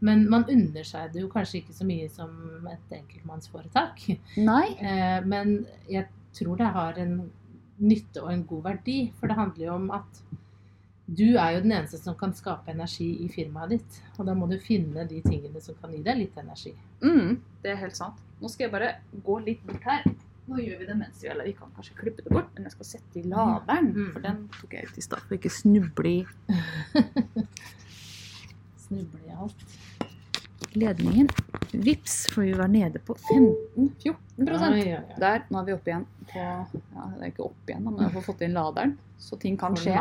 Men 0.01 0.29
man 0.29 0.45
unner 0.49 0.83
seg 0.83 1.11
det 1.13 1.21
jo 1.21 1.27
kanskje 1.27 1.61
ikke 1.61 1.73
så 1.73 1.85
mye 1.85 2.09
som 2.09 2.65
et 2.71 2.89
enkeltmannsforetak. 3.01 4.19
nei. 4.37 4.75
Eh, 4.79 5.21
Men 5.25 5.67
jeg 5.89 6.07
tror 6.33 6.57
det 6.57 6.67
har 6.67 6.93
en 6.97 7.29
nytte 7.81 8.21
og 8.23 8.31
en 8.31 8.43
god 8.45 8.63
verdi. 8.63 9.11
For 9.19 9.27
det 9.27 9.35
handler 9.37 9.65
jo 9.65 9.73
om 9.75 9.91
at 9.91 10.21
du 11.13 11.35
er 11.37 11.55
jo 11.55 11.61
den 11.61 11.71
eneste 11.71 11.97
som 11.97 12.15
kan 12.15 12.31
skape 12.33 12.69
energi 12.69 13.25
i 13.25 13.27
firmaet 13.27 13.69
ditt. 13.69 14.01
Og 14.19 14.25
da 14.25 14.33
må 14.33 14.47
du 14.49 14.57
finne 14.57 15.07
de 15.07 15.21
tingene 15.21 15.59
som 15.61 15.75
kan 15.81 15.91
gi 15.91 16.01
deg 16.03 16.17
litt 16.17 16.37
energi. 16.37 16.73
Mm, 17.01 17.41
det 17.63 17.71
er 17.71 17.75
helt 17.75 17.95
sant. 17.97 18.15
Nå 18.41 18.47
skal 18.49 18.65
jeg 18.69 18.71
bare 18.71 18.95
gå 19.25 19.43
litt 19.45 19.65
bort 19.67 19.83
her. 19.83 20.03
Nå 20.49 20.57
gjør 20.63 20.79
vi 20.81 20.85
det 20.89 20.95
mens 20.97 21.19
vi 21.21 21.27
eller 21.29 21.45
vi 21.45 21.53
kan 21.53 21.69
kanskje 21.75 21.95
klippe 21.99 22.23
det 22.25 22.31
bort, 22.33 22.49
men 22.55 22.65
jeg 22.65 22.73
skal 22.73 22.87
sette 22.89 23.19
i 23.21 23.23
laderen. 23.29 23.91
Mm. 23.93 24.07
For 24.15 24.23
den 24.25 24.39
tok 24.57 24.73
jeg 24.73 24.89
ut 24.89 24.97
i 24.97 25.03
stad 25.05 25.21
for 25.27 25.37
ikke 25.37 25.51
snuble 25.53 26.09
i 26.09 26.19
Snuble 28.87 29.21
i 29.27 29.35
alt. 29.37 29.65
ledningen. 30.73 31.29
Vips, 31.71 32.27
for 32.33 32.41
vi 32.45 32.53
var 32.57 32.67
nede 32.69 32.99
på 33.05 33.13
15-14 33.15 34.15
Oi, 34.39 34.45
oi, 34.49 34.83
oi. 34.95 34.99
Der, 35.21 35.43
nå 35.51 35.59
er 35.61 35.65
vi 35.67 35.73
oppe 35.75 35.91
igjen 35.91 36.05
på 36.29 36.37
Ja, 36.39 36.65
det 36.71 37.23
er 37.25 37.31
ikke 37.31 37.45
opp 37.49 37.69
igjen, 37.69 37.83
men 37.85 37.99
jeg 38.03 38.13
har 38.15 38.25
fått 38.25 38.43
inn 38.45 38.53
laderen. 38.57 38.93
Så 39.21 39.37
ting 39.41 39.57
kan 39.59 39.75
skje. 39.77 39.95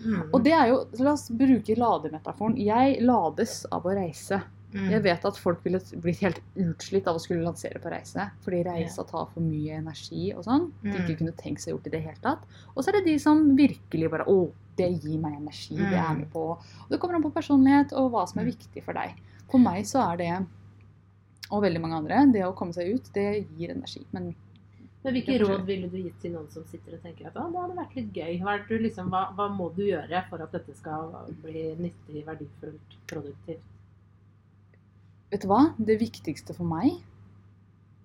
Mm. 0.00 0.22
Og 0.32 0.38
det 0.44 0.54
er 0.56 0.70
jo, 0.72 0.78
La 1.04 1.12
oss 1.14 1.28
bruke 1.32 1.76
lademetaforen. 1.76 2.56
Jeg 2.60 3.00
lades 3.04 3.60
av 3.72 3.84
å 3.86 3.94
reise. 3.96 4.40
Mm. 4.72 4.90
Jeg 4.90 5.02
vet 5.02 5.24
at 5.24 5.36
folk 5.36 5.64
ville 5.64 5.80
blitt 6.00 6.20
helt 6.20 6.40
utslitt 6.54 7.06
av 7.10 7.16
å 7.16 7.20
skulle 7.20 7.42
lansere 7.42 7.80
på 7.82 7.90
reise. 7.90 8.30
Fordi 8.44 8.62
reisa 8.64 9.02
tar 9.04 9.26
for 9.32 9.40
mye 9.42 9.78
energi 9.80 10.32
og 10.36 10.44
sånn. 10.44 10.70
De 10.82 10.90
Mm. 10.90 11.00
ikke 11.06 11.18
kunne 11.18 11.32
tenkt 11.36 11.60
seg 11.60 11.74
gjort 11.74 11.86
i 11.86 11.90
det 11.90 12.02
hele 12.04 12.20
tatt. 12.22 12.42
Og 12.76 12.84
så 12.84 12.88
er 12.88 13.00
det 13.00 13.04
de 13.06 13.18
som 13.18 13.56
virkelig 13.56 14.10
bare 14.10 14.24
Å, 14.26 14.52
det 14.76 15.02
gir 15.02 15.18
meg 15.18 15.34
energi. 15.40 15.76
Det 15.76 15.92
er 15.98 16.14
Mm. 16.14 16.18
med 16.18 16.30
på 16.32 16.50
Og 16.52 16.88
det 16.90 17.00
kommer 17.00 17.16
an 17.16 17.22
på 17.22 17.32
personlighet 17.34 17.92
og 17.92 18.12
hva 18.12 18.28
som 18.28 18.38
er 18.40 18.44
Mm. 18.44 18.52
viktig 18.56 18.82
for 18.84 18.92
deg. 18.94 19.14
For 19.50 19.58
meg 19.58 19.84
så 19.84 20.12
er 20.12 20.16
det, 20.16 20.46
og 21.50 21.62
veldig 21.62 21.80
mange 21.80 21.96
andre, 21.96 22.32
det 22.32 22.42
å 22.44 22.54
komme 22.54 22.72
seg 22.72 22.94
ut, 22.94 23.12
det 23.12 23.46
gir 23.58 23.70
energi. 23.70 24.04
Men 24.12 24.34
Men 25.02 25.14
hvilke 25.14 25.40
råd 25.40 25.64
ville 25.64 25.88
du 25.88 25.96
gitt 25.96 26.20
til 26.20 26.32
noen 26.32 26.50
som 26.50 26.62
sitter 26.64 26.92
og 26.92 27.02
tenker 27.02 27.26
at 27.26 27.34
«Å, 27.34 27.50
det 27.50 27.58
hadde 27.58 27.74
vært 27.74 27.94
litt 27.96 28.12
gøy? 28.12 28.40
Hva, 28.42 28.68
du 28.68 28.78
liksom, 28.78 29.08
hva, 29.08 29.34
hva 29.34 29.48
må 29.48 29.74
du 29.74 29.82
gjøre 29.82 30.28
for 30.28 30.42
at 30.42 30.52
dette 30.52 30.76
skal 30.76 31.10
bli 31.42 31.74
nyttig, 31.80 32.22
verdifullt, 32.26 32.96
produktivt? 33.08 33.62
Vet 35.30 35.42
du 35.42 35.48
hva? 35.48 35.74
Det 35.78 35.98
viktigste 36.00 36.54
for 36.56 36.64
meg, 36.64 36.98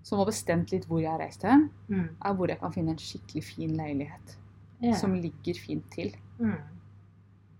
som 0.05 0.19
har 0.19 0.27
bestemt 0.29 0.71
litt 0.71 0.85
hvor 0.88 1.01
jeg 1.01 1.09
har 1.11 1.19
reist 1.19 1.41
hen, 1.43 1.69
Mm. 1.89 2.09
er 2.23 2.33
hvor 2.33 2.47
jeg 2.47 2.59
kan 2.59 2.71
finne 2.73 2.89
en 2.91 2.97
skikkelig 2.97 3.43
fin 3.43 3.75
leilighet. 3.77 4.38
yeah. 4.83 4.93
Som 4.99 5.13
ligger 5.15 5.53
fint 5.59 5.89
til. 5.91 6.15
Mm. 6.39 6.57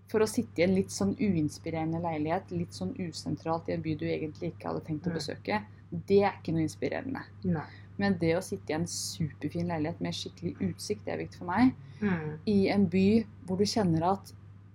for 0.08 0.20
å 0.20 0.26
sitte 0.28 0.60
i 0.60 0.62
en 0.62 0.74
litt 0.76 0.90
sånn 0.90 1.16
uinspirerende 1.18 1.98
leilighet, 2.00 2.50
litt 2.52 2.70
sånn 2.70 2.92
usentralt 2.96 3.68
i 3.68 3.72
en 3.72 3.82
by 3.82 3.94
du 3.96 4.04
egentlig 4.06 4.52
ikke 4.52 4.68
hadde 4.68 4.84
tenkt 4.86 5.06
å 5.06 5.10
Mm. 5.10 5.14
besøke, 5.16 5.64
det 6.06 6.22
er 6.22 6.32
ikke 6.40 6.52
noe 6.52 6.62
inspirerende. 6.62 7.22
Nei. 7.44 7.64
Men 7.98 8.14
det 8.18 8.36
å 8.36 8.40
sitte 8.42 8.70
i 8.70 8.74
en 8.74 8.86
superfin 8.86 9.66
leilighet 9.66 10.00
med 10.00 10.12
skikkelig 10.14 10.56
utsikt, 10.60 11.04
det 11.04 11.14
er 11.14 11.18
viktig 11.24 11.38
for 11.38 11.46
meg. 11.46 11.74
Mm. 12.00 12.38
I 12.46 12.68
en 12.68 12.86
by 12.86 13.26
hvor 13.46 13.56
du 13.58 13.64
kjenner 13.64 14.02
at 14.12 14.32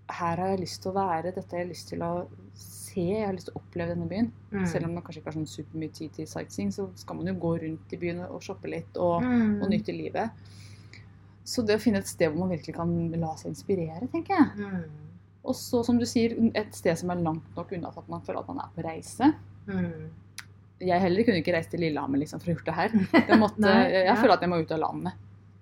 her 0.10 0.36
har 0.36 0.47
jeg 0.49 0.60
lyst 0.60 0.82
til 0.82 0.91
å 0.91 0.95
være, 0.95 1.34
dette 1.34 1.49
har 1.56 1.60
jeg 1.60 1.69
lyst 1.69 1.88
til 1.88 1.99
å 1.99 2.27
se, 2.91 3.04
jeg 3.08 3.25
har 3.25 3.34
lyst 3.36 3.47
til 3.49 3.56
å 3.58 3.62
oppleve 3.62 3.93
denne 3.95 4.08
byen. 4.12 4.32
Mm. 4.51 4.65
Selv 4.69 4.86
om 4.88 4.93
man 4.95 5.04
kanskje 5.04 5.21
ikke 5.23 5.32
har 5.34 5.38
sånn 5.39 5.49
supermye 5.49 5.93
tid 5.97 6.13
til 6.17 6.27
sightseeing, 6.27 6.71
så 6.75 6.89
skal 6.99 7.15
man 7.19 7.27
jo 7.32 7.36
gå 7.41 7.54
rundt 7.63 7.93
i 7.95 7.99
byen 8.01 8.19
og 8.30 8.41
shoppe 8.45 8.69
litt 8.71 8.97
og, 8.97 9.23
Mm. 9.23 9.62
og 9.63 9.69
nyte 9.71 9.95
livet. 9.95 10.32
Så 11.43 11.65
det 11.65 11.75
å 11.80 11.82
finne 11.82 11.97
et 12.04 12.08
sted 12.08 12.30
hvor 12.30 12.43
man 12.45 12.51
virkelig 12.54 12.75
kan 12.77 12.91
la 13.19 13.34
seg 13.36 13.51
inspirere, 13.51 14.08
tenker 14.13 14.36
jeg. 14.38 14.49
Mm. 14.58 14.84
Og 15.43 15.56
så, 15.58 15.82
som 15.84 15.97
du 15.97 16.06
sier, 16.06 16.36
et 16.56 16.73
sted 16.77 16.97
som 16.99 17.10
er 17.10 17.15
langt 17.25 17.56
nok 17.58 17.71
unna 17.73 17.89
til 17.91 18.04
at 18.04 18.10
man 18.13 18.21
føler 18.21 18.39
at 18.43 18.47
man 18.51 18.60
er 18.62 18.69
på 18.75 18.84
reise. 18.86 19.32
Mm. 19.67 20.10
Jeg 20.82 21.01
heller 21.01 21.23
kunne 21.25 21.41
ikke 21.41 21.54
reist 21.54 21.69
til 21.73 21.80
Lillehammer 21.82 22.17
liksom, 22.21 22.39
for 22.41 22.51
å 22.51 22.56
gjort 22.56 22.65
det 22.69 22.73
her. 22.77 22.89
Det 23.30 23.38
måtte, 23.41 23.60
Nei, 23.65 23.89
jeg 23.91 24.06
ja. 24.08 24.15
føler 24.21 24.34
at 24.38 24.41
jeg 24.45 24.49
må 24.54 24.62
ut 24.62 24.71
av 24.77 24.80
landet. 24.86 25.13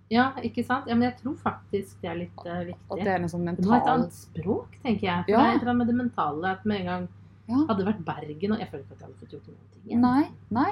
Ja, 0.10 0.32
ikke 0.42 0.64
sant? 0.66 0.88
Ja, 0.90 0.96
men 0.98 1.06
jeg 1.12 1.20
tror 1.20 1.36
faktisk 1.38 2.00
det 2.02 2.10
er 2.10 2.16
litt 2.18 2.40
At 2.42 2.66
viktig. 2.66 3.04
det 3.06 3.12
er 3.14 3.20
en 3.22 3.30
sånn 3.30 3.46
Det 3.46 3.62
må 3.64 3.76
ha 3.76 3.78
et 3.78 3.90
annet 3.92 4.16
språk, 4.16 4.78
tenker 4.84 5.06
jeg. 5.06 5.26
For 5.28 5.32
Ja. 5.32 5.38
det 5.38 5.46
er 5.46 5.56
et 5.56 5.62
eller 5.62 5.72
annet 5.72 5.78
med 5.84 5.88
det 5.92 5.96
mentale 6.00 6.46
at 6.56 6.66
med 6.66 6.80
en 6.82 6.86
gang 6.90 7.08
ja. 7.50 7.60
hadde 7.66 7.82
det 7.82 7.90
vært 7.90 8.02
Bergen 8.08 8.56
og 8.56 8.64
Jeg 8.64 8.72
føler 8.72 8.86
ikke 8.86 8.96
at 8.96 9.04
jeg 9.04 9.08
hadde 9.10 9.20
fått 9.20 9.36
gjort 9.36 9.48
noen 9.50 9.62
ting. 9.74 9.84
igjen. 9.90 10.02
Nei, 10.06 10.26
nei. 10.54 10.72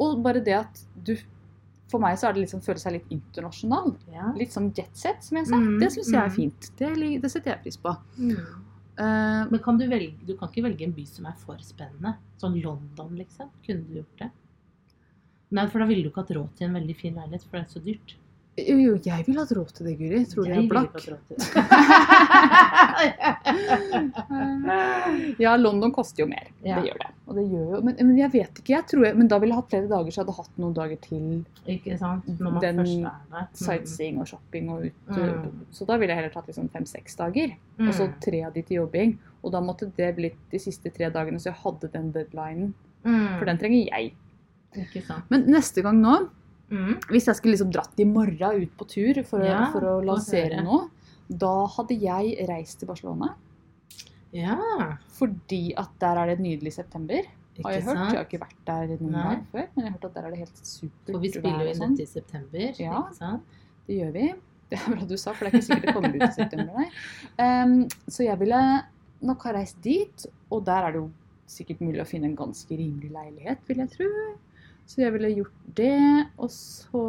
Og 0.00 0.20
bare 0.24 0.42
det 0.44 0.56
at 0.56 0.82
du 0.96 1.16
For 1.92 2.00
meg 2.00 2.16
så 2.16 2.30
er 2.30 2.36
det 2.36 2.46
liksom 2.46 2.62
føle 2.64 2.80
seg 2.80 2.94
litt 2.94 3.10
internasjonal. 3.12 3.90
Ja. 4.14 4.30
Litt 4.38 4.54
sånn 4.54 4.70
jetset, 4.72 5.20
som 5.26 5.36
jeg 5.36 5.50
sa. 5.50 5.58
Mm, 5.60 5.74
det 5.82 5.90
syns 5.92 6.08
jeg 6.08 6.20
er 6.22 6.30
mm. 6.30 6.36
fint. 6.38 6.68
Det, 6.78 6.92
det 7.20 7.30
setter 7.34 7.52
jeg 7.52 7.64
pris 7.66 7.76
på. 7.82 7.92
Mm. 8.16 8.38
Uh, 8.96 9.42
Men 9.50 9.60
kan 9.64 9.78
du 9.80 9.86
velge 9.88 10.26
Du 10.28 10.34
kan 10.36 10.50
ikke 10.50 10.66
velge 10.66 10.84
en 10.84 10.94
by 10.96 11.04
som 11.08 11.28
er 11.28 11.36
for 11.42 11.60
spennende. 11.64 12.14
Sånn 12.40 12.56
London, 12.64 13.12
liksom. 13.20 13.52
Kunne 13.66 13.84
du 13.88 13.98
gjort 14.00 14.24
det? 14.24 14.30
Nei, 15.52 15.66
for 15.68 15.84
da 15.84 15.88
ville 15.90 16.06
du 16.06 16.08
ikke 16.08 16.24
hatt 16.24 16.32
råd 16.32 16.52
til 16.56 16.70
en 16.70 16.78
veldig 16.78 16.96
fin 16.96 17.18
leilighet, 17.18 17.44
for 17.44 17.58
det 17.58 17.66
er 17.66 17.72
så 17.74 17.84
dyrt. 17.84 18.14
Jo, 18.52 18.98
jeg 19.00 19.24
vil 19.24 19.38
ha 19.40 19.46
råd 19.48 19.70
til 19.72 19.86
det, 19.88 19.94
Guri. 19.96 20.28
Tror 20.28 20.44
du 20.44 20.52
jeg 20.52 20.60
er 20.60 20.68
blakk? 20.68 20.92
Ja, 25.40 25.56
London 25.56 25.88
koster 25.94 26.22
jo 26.22 26.26
mer. 26.28 26.50
Ja. 26.60 26.76
Det 26.76 26.84
gjør 26.90 26.98
det. 27.00 27.08
Det 27.32 27.44
gjør 27.48 27.66
jo, 27.72 27.78
men, 27.86 27.94
men 27.96 28.18
jeg 28.18 28.28
vet 28.34 28.58
ikke. 28.60 28.72
jeg 28.74 28.84
tror 28.90 29.04
jeg, 29.06 29.16
Men 29.16 29.28
da 29.30 29.38
ville 29.40 29.54
jeg 29.54 29.60
hatt 29.62 29.70
flere 29.72 29.88
dager, 29.88 30.10
så 30.12 30.20
jeg 30.20 30.26
hadde 30.26 30.34
hatt 30.36 30.56
noen 30.60 30.74
dager 30.76 30.98
til 31.06 31.44
ikke 31.72 31.96
sant? 32.00 32.24
Når 32.28 32.50
man 32.50 32.60
Den. 32.62 32.76
Mm. 32.82 33.06
sightseeing 33.56 34.16
og 34.20 34.26
shopping 34.28 34.68
og 34.74 34.78
ut. 34.90 35.08
Mm. 35.16 35.62
Så 35.72 35.82
da 35.88 35.94
ville 35.96 36.12
jeg 36.12 36.18
heller 36.20 36.34
tatt 36.34 36.48
liksom 36.50 36.68
fem-seks 36.74 37.16
dager. 37.22 37.48
Mm. 37.78 37.86
Og 37.88 37.92
så 37.96 38.04
tre 38.24 38.40
av 38.48 38.52
de 38.52 38.62
til 38.68 38.76
jobbing. 38.82 39.10
Og 39.40 39.48
da 39.56 39.60
måtte 39.64 39.88
det 39.96 40.10
blitt 40.18 40.38
de 40.52 40.58
siste 40.60 40.88
tre 40.92 41.06
dagene, 41.14 41.40
så 41.40 41.46
jeg 41.50 41.60
hadde 41.64 41.86
den 41.96 42.06
deadlinen. 42.14 42.68
Mm. 43.06 43.28
For 43.38 43.44
den 43.48 43.58
trenger 43.64 43.80
jeg. 43.88 44.04
Men 45.32 45.40
neste 45.48 45.80
gang 45.84 45.96
nå, 46.04 46.14
Mm. 46.72 46.94
hvis 47.10 47.26
jeg 47.28 47.36
skulle 47.36 47.52
liksom 47.56 47.72
dratt 47.74 48.00
i 48.00 48.04
morgen 48.08 48.62
ut 48.62 48.70
på 48.80 48.86
tur 48.88 49.22
for 49.28 49.44
å, 49.44 49.46
Ja, 49.46 49.66
for 49.74 49.84
å 49.84 49.94
lansere 50.04 50.62
noe, 50.64 50.86
da 51.28 51.66
hadde 51.76 51.98
jeg 52.00 52.46
reist 52.48 52.78
til 52.80 52.88
Barcelona. 52.88 53.34
Ja, 54.32 54.56
Fordi 55.12 55.74
at 55.76 55.90
der 56.00 56.16
er 56.22 56.26
det 56.30 56.38
et 56.38 56.44
nydelig 56.46 56.72
september. 56.72 57.20
ikke 57.52 57.66
Har 57.66 57.72
jeg 57.76 57.82
hørt. 57.84 57.96
sant? 57.98 58.12
Jeg 58.14 58.16
har 58.16 58.24
ikke 58.24 58.40
vært 58.40 58.62
der 58.64 58.94
noen 59.02 59.12
gang 59.12 59.42
før, 59.52 59.66
men 59.76 59.84
jeg 59.84 59.92
har 59.92 59.98
hørt 59.98 60.04
at 60.08 60.14
der 60.14 60.24
er 60.24 60.30
det 60.30 60.38
helt 60.38 60.62
supert 60.64 61.12
For 61.12 61.20
vi 61.20 61.28
spiller 61.34 61.60
jo 61.60 61.68
inn 61.68 61.80
sånn. 61.82 61.96
dette 61.96 62.02
i 62.02 62.12
september, 62.12 62.58
Ja. 62.80 63.02
ikke 63.02 63.14
sant? 63.18 63.42
Det 63.86 63.98
gjør 64.00 64.12
vi. 64.12 64.32
Det 64.72 64.78
er 64.80 64.94
bra 64.96 65.04
du 65.04 65.16
sa, 65.18 65.32
for 65.34 65.44
det 65.44 65.52
er 65.52 65.58
ikke 65.58 65.66
sikkert 65.68 65.82
det 65.84 65.94
kommer 65.94 66.14
ut 66.16 66.22
i 66.22 66.32
september. 66.32 66.72
Nei. 66.78 66.88
Um, 67.38 67.88
så 68.08 68.24
jeg 68.24 68.38
ville 68.38 68.62
nok 69.20 69.42
ha 69.44 69.52
reist 69.52 69.82
dit, 69.82 70.26
og 70.50 70.64
der 70.64 70.86
er 70.88 70.92
det 70.92 71.00
jo 71.02 71.10
sikkert 71.46 71.80
mulig 71.84 72.00
å 72.00 72.06
finne 72.08 72.24
en 72.30 72.36
ganske 72.36 72.70
rimelig 72.78 73.10
leilighet, 73.12 73.58
vil 73.68 73.76
jeg 73.84 73.90
tro. 73.90 74.08
Så 74.86 74.98
jeg 75.00 75.12
ville 75.14 75.28
gjort 75.32 75.60
det, 75.78 76.26
og 76.42 76.50
så 76.52 77.02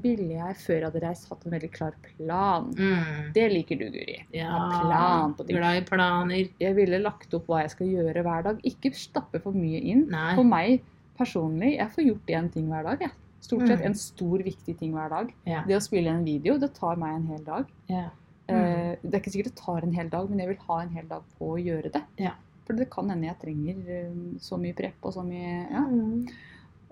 ville 0.00 0.28
jeg, 0.38 0.54
før 0.62 0.76
jeg 0.78 0.84
hadde 0.86 1.00
reist, 1.02 1.26
hatt 1.28 1.42
en 1.44 1.52
veldig 1.52 1.70
klar 1.74 1.96
plan. 2.06 2.70
Mm. 2.78 3.32
Det 3.34 3.46
liker 3.52 3.80
du, 3.80 3.84
Guri. 3.92 4.14
Ja, 4.32 4.52
plan 4.80 5.34
på 5.36 5.44
ting. 5.46 5.58
glad 5.58 5.80
i 5.80 5.84
planer. 5.88 6.48
Jeg 6.62 6.76
ville 6.78 7.02
lagt 7.02 7.34
opp 7.36 7.50
hva 7.50 7.60
jeg 7.64 7.74
skal 7.74 7.90
gjøre 7.90 8.22
hver 8.24 8.46
dag. 8.46 8.62
Ikke 8.64 8.94
stappe 8.96 9.42
for 9.42 9.52
mye 9.52 9.80
inn. 9.82 10.06
Nei. 10.14 10.30
For 10.38 10.46
meg 10.48 10.80
personlig, 11.18 11.74
jeg 11.76 11.90
får 11.92 12.06
gjort 12.06 12.32
én 12.38 12.48
ting 12.54 12.70
hver 12.72 12.86
dag. 12.88 13.04
Jeg. 13.08 13.12
Stort 13.42 13.66
sett 13.66 13.80
Mm. 13.82 13.86
en 13.90 13.94
stor, 13.98 14.38
viktig 14.38 14.78
ting 14.78 14.92
hver 14.94 15.10
dag. 15.10 15.32
Ja. 15.44 15.64
Det 15.66 15.74
å 15.76 15.82
spille 15.82 16.06
en 16.14 16.24
video, 16.24 16.56
det 16.58 16.72
tar 16.74 16.96
meg 16.96 17.16
en 17.16 17.26
hel 17.26 17.44
dag. 17.44 17.66
Ja. 17.90 18.08
Mm. 18.48 18.96
Det 19.02 19.14
er 19.14 19.20
ikke 19.20 19.32
sikkert 19.34 19.50
det 19.52 19.56
tar 19.56 19.82
en 19.82 19.92
hel 19.92 20.08
dag, 20.08 20.30
men 20.30 20.38
jeg 20.38 20.48
vil 20.48 20.62
ha 20.68 20.80
en 20.82 20.88
hel 20.94 21.06
dag 21.08 21.22
på 21.38 21.52
å 21.56 21.60
gjøre 21.60 21.90
det. 21.92 22.02
Ja. 22.18 22.32
For 22.64 22.74
det 22.78 22.88
kan 22.90 23.08
hende 23.10 23.26
jeg 23.26 23.38
trenger 23.42 23.76
eh, 23.90 24.38
så 24.38 24.56
mye 24.62 24.72
prep 24.78 24.94
og 25.02 25.12
så 25.16 25.24
mye 25.26 25.66
ja. 25.70 25.82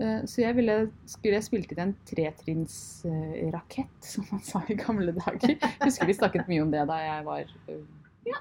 Eh, 0.00 0.20
Så 0.24 0.40
jeg 0.42 0.56
ville, 0.56 0.76
skulle 1.06 1.36
jeg 1.36 1.44
spilt 1.44 1.72
inn 1.74 1.82
en 1.84 1.94
tretrinnsrakett, 2.08 3.96
som 4.00 4.24
man 4.30 4.40
sa 4.44 4.62
i 4.68 4.74
gamle 4.80 5.12
dager. 5.16 5.56
Jeg 5.56 5.80
husker 5.84 6.06
vi 6.08 6.14
snakket 6.16 6.48
mye 6.50 6.62
om 6.64 6.70
det 6.72 6.86
da 6.88 6.96
jeg 7.02 7.24
var 7.26 7.44
eh, 7.68 7.82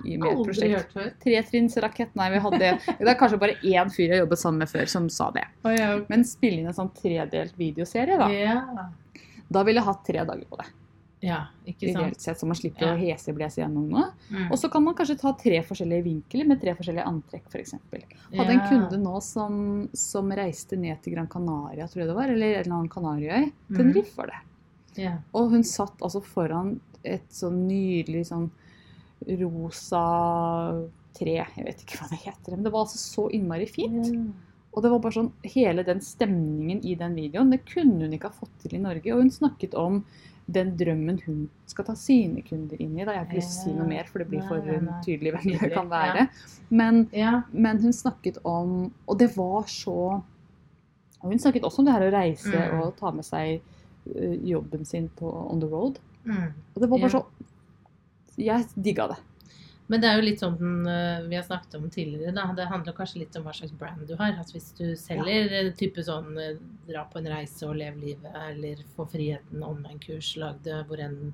i 0.06 0.17
med 0.19 0.28
et 0.28 0.36
Aldri 0.38 0.45
prosjekt. 0.54 0.74
hørt 0.76 0.91
før. 0.95 1.12
Tretrinnsrakett, 1.24 2.15
nei, 2.19 2.30
vi 2.36 2.41
hadde 2.43 2.72
Det 3.00 3.08
er 3.12 3.19
kanskje 3.19 3.39
bare 3.41 3.56
én 3.63 3.91
fyr 3.93 4.12
jeg 4.13 4.19
jobbet 4.24 4.41
sammen 4.41 4.60
med 4.63 4.69
før, 4.72 4.86
som 4.91 5.08
sa 5.12 5.30
det. 5.36 5.45
Men 6.10 6.24
spille 6.28 6.60
inn 6.63 6.67
en 6.72 6.76
sånn 6.78 6.91
tredelt 6.95 7.56
videoserie, 7.60 8.17
da. 8.19 8.28
Ja. 8.34 8.89
Da 9.50 9.63
ville 9.65 9.80
jeg 9.82 9.88
hatt 9.88 10.04
tre 10.06 10.26
dager 10.28 10.45
på 10.52 10.60
det. 10.62 10.67
Ja. 11.19 11.39
Ideelt 11.65 12.21
sett, 12.21 12.39
Så 12.39 12.47
man 12.47 12.55
slipper 12.55 12.86
Ja. 12.88 12.93
å 12.93 12.99
heseblese 12.99 13.62
gjennom 13.62 13.89
noe. 13.91 14.05
Mm. 14.29 14.51
Og 14.51 14.58
så 14.58 14.69
kan 14.71 14.84
man 14.84 14.95
kanskje 14.95 15.19
ta 15.19 15.34
tre 15.34 15.60
forskjellige 15.62 16.03
vinkler 16.05 16.47
med 16.47 16.62
tre 16.62 16.73
forskjellige 16.77 17.05
antrekk, 17.05 17.49
f.eks. 17.51 17.73
Hadde 18.34 18.53
en 18.53 18.67
kunde 18.69 18.99
nå 19.01 19.21
som, 19.21 19.89
som 19.93 20.32
reiste 20.32 20.77
ned 20.79 21.01
til 21.03 21.13
Gran 21.17 21.27
Canaria, 21.27 21.88
tror 21.88 22.03
jeg 22.03 22.08
det 22.12 22.15
var, 22.15 22.29
eller 22.29 22.53
en 22.53 22.62
eller 22.62 22.77
annen 22.77 22.93
Kanariøy. 22.93 23.51
Mm. 23.69 23.75
Tenerife 23.77 24.15
var 24.15 24.32
det. 24.32 24.39
Yeah. 24.99 25.19
Og 25.34 25.51
hun 25.51 25.63
satt 25.63 25.99
altså 26.01 26.21
foran 26.23 26.79
et 27.03 27.27
sånn 27.32 27.67
nydelig 27.67 28.25
sånn 28.32 28.49
rosa 29.39 30.03
tre, 31.17 31.36
jeg 31.41 31.65
vet 31.65 31.84
ikke 31.84 31.99
hva 31.99 32.08
det 32.12 32.21
heter, 32.23 32.55
men 32.55 32.63
det 32.63 32.71
var 32.71 32.86
altså 32.86 32.99
så 33.01 33.27
innmari 33.36 33.67
fint. 33.69 34.08
Og 34.69 34.84
det 34.86 34.91
var 34.93 35.01
bare 35.01 35.17
sånn, 35.17 35.32
hele 35.49 35.84
den 35.84 36.01
stemningen 36.05 36.84
i 36.86 36.93
den 36.95 37.15
videoen, 37.17 37.51
det 37.51 37.63
kunne 37.67 38.05
hun 38.05 38.13
ikke 38.15 38.29
ha 38.29 38.38
fått 38.38 38.53
til 38.63 38.77
i 38.77 38.84
Norge. 38.84 39.12
Og 39.15 39.23
hun 39.23 39.32
snakket 39.34 39.73
om 39.75 40.03
den 40.49 40.71
drømmen 40.79 41.19
hun 41.25 41.43
skal 41.69 41.85
ta 41.85 41.93
sine 41.99 42.41
kunder 42.47 42.79
inn 42.81 42.95
i. 42.97 43.03
Da. 43.05 43.13
Jeg 43.13 43.19
har 43.21 43.27
ikke 43.27 43.38
lyst 43.39 43.51
til 43.53 43.59
å 43.59 43.65
si 43.67 43.73
noe 43.77 43.88
mer, 43.89 44.07
for 44.09 44.23
det 44.23 44.27
blir 44.31 44.41
for 44.49 44.65
tydelig 45.05 45.33
hvem 45.35 45.59
det 45.59 45.71
kan 45.73 45.89
være. 45.91 46.27
Men, 46.69 47.05
men 47.53 47.81
hun 47.83 47.93
snakket 47.93 48.39
om 48.43 48.91
Og 49.05 49.17
det 49.19 49.29
var 49.38 49.67
så 49.69 49.95
hun 51.21 51.39
snakket 51.39 51.65
også 51.67 51.81
om 51.81 51.85
det 51.89 51.93
her 51.97 52.07
å 52.07 52.13
reise 52.15 52.55
Mm. 52.55 52.79
og 52.81 52.93
ta 52.97 53.12
med 53.12 53.25
seg 53.27 53.62
jobben 54.47 54.85
sin 54.85 55.09
på 55.19 55.27
on 55.51 55.59
the 55.59 55.67
road. 55.67 55.99
Mm. 56.25 56.53
Og 56.75 56.81
det 56.81 56.89
var 56.89 56.99
bare 56.99 57.09
så 57.12 57.25
Jeg 58.39 58.65
digga 58.75 59.07
det. 59.12 59.17
Men 59.89 60.02
det 60.04 60.10
er 60.10 60.19
jo 60.19 60.25
litt 60.28 60.39
sånn 60.39 60.58
den, 60.60 60.86
eh, 60.88 61.23
vi 61.28 61.36
har 61.36 61.43
snakket 61.47 61.75
om 61.80 61.89
tidligere. 61.89 62.32
Da. 62.36 62.43
Det 62.54 62.67
handler 62.69 62.93
kanskje 62.93 63.23
litt 63.23 63.36
om 63.39 63.43
hva 63.47 63.54
slags 63.58 63.73
brand 63.73 64.06
du 64.08 64.15
har. 64.19 64.36
Altså 64.38 64.54
hvis 64.60 64.71
du 64.78 64.95
selger 64.95 65.49
ja. 65.49 65.71
type 65.80 66.04
sånn 66.06 66.38
eh, 66.38 66.60
dra 66.88 67.06
på 67.10 67.17
en 67.17 67.30
reise 67.34 67.65
og 67.65 67.75
leve 67.80 67.97
livet, 68.04 68.32
eller 68.52 68.84
få 68.95 69.08
friheten 69.10 69.63
online-kurs, 69.65 70.36
lag 70.38 70.62
det 70.63 70.84
hvor 70.88 71.02
enn 71.02 71.34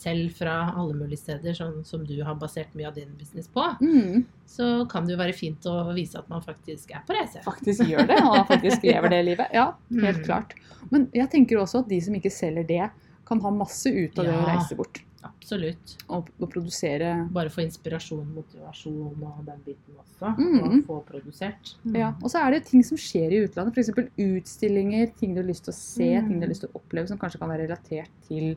selv 0.00 0.30
fra 0.38 0.54
alle 0.78 0.94
mulige 0.94 1.18
steder, 1.18 1.52
sånn 1.52 1.82
som 1.84 2.04
du 2.06 2.14
har 2.24 2.38
basert 2.40 2.72
mye 2.78 2.86
av 2.88 2.94
din 2.94 3.10
business 3.18 3.48
på, 3.52 3.66
Mm, 3.82 4.22
så 4.46 4.86
kan 4.88 5.04
det 5.04 5.12
jo 5.16 5.18
være 5.18 5.34
fint 5.36 5.60
å 5.66 5.92
vise 5.92 6.16
at 6.16 6.28
man 6.30 6.40
faktisk 6.40 6.94
er 6.94 7.02
på 7.06 7.12
reise. 7.18 7.42
faktisk 7.44 7.82
gjør 7.90 8.06
det, 8.06 8.20
og 8.22 8.46
faktisk 8.48 8.82
lever 8.86 9.10
det 9.10 9.24
livet. 9.26 9.50
Ja, 9.52 9.74
helt 9.90 10.22
Mm. 10.22 10.24
klart. 10.24 10.54
Men 10.90 11.10
jeg 11.12 11.28
tenker 11.30 11.58
også 11.58 11.80
at 11.80 11.88
de 11.88 12.00
som 12.00 12.14
ikke 12.14 12.30
selger 12.32 12.66
det, 12.66 12.90
kan 13.26 13.40
ha 13.40 13.50
masse 13.50 13.86
ut 13.92 14.18
av 14.18 14.24
det 14.24 14.32
å 14.32 14.46
reise 14.46 14.76
bort. 14.76 15.02
Absolutt. 15.22 15.96
Og, 16.08 16.28
og 16.40 16.48
produsere 16.52 17.28
Bare 17.32 17.50
få 17.52 17.60
inspirasjon, 17.66 18.24
motivasjon 18.34 19.20
og 19.26 19.42
den 19.44 19.60
biten 19.66 19.98
også. 20.00 20.30
Mm. 20.38 20.60
Og 20.62 20.86
få 20.86 20.98
produsert. 21.10 21.74
Mm. 21.84 21.96
Ja, 22.00 22.12
og 22.22 22.30
så 22.32 22.38
er 22.46 22.50
det 22.56 22.64
ting 22.70 22.82
som 22.86 22.96
skjer 22.96 23.34
i 23.36 23.42
utlandet, 23.44 23.76
f.eks. 23.76 23.90
utstillinger, 24.16 25.12
ting 25.20 25.34
du 25.36 25.42
har 25.42 25.48
lyst 25.50 25.64
til 25.68 25.74
å 25.74 25.76
se, 25.76 26.08
Mm. 26.20 26.28
ting 26.28 26.40
du 26.40 26.46
har 26.46 26.52
lyst 26.54 26.64
til 26.64 26.70
å 26.72 26.80
oppleve 26.80 27.08
som 27.08 27.18
kanskje 27.18 27.38
kan 27.38 27.48
være 27.52 27.66
relatert 27.68 28.10
til, 28.28 28.56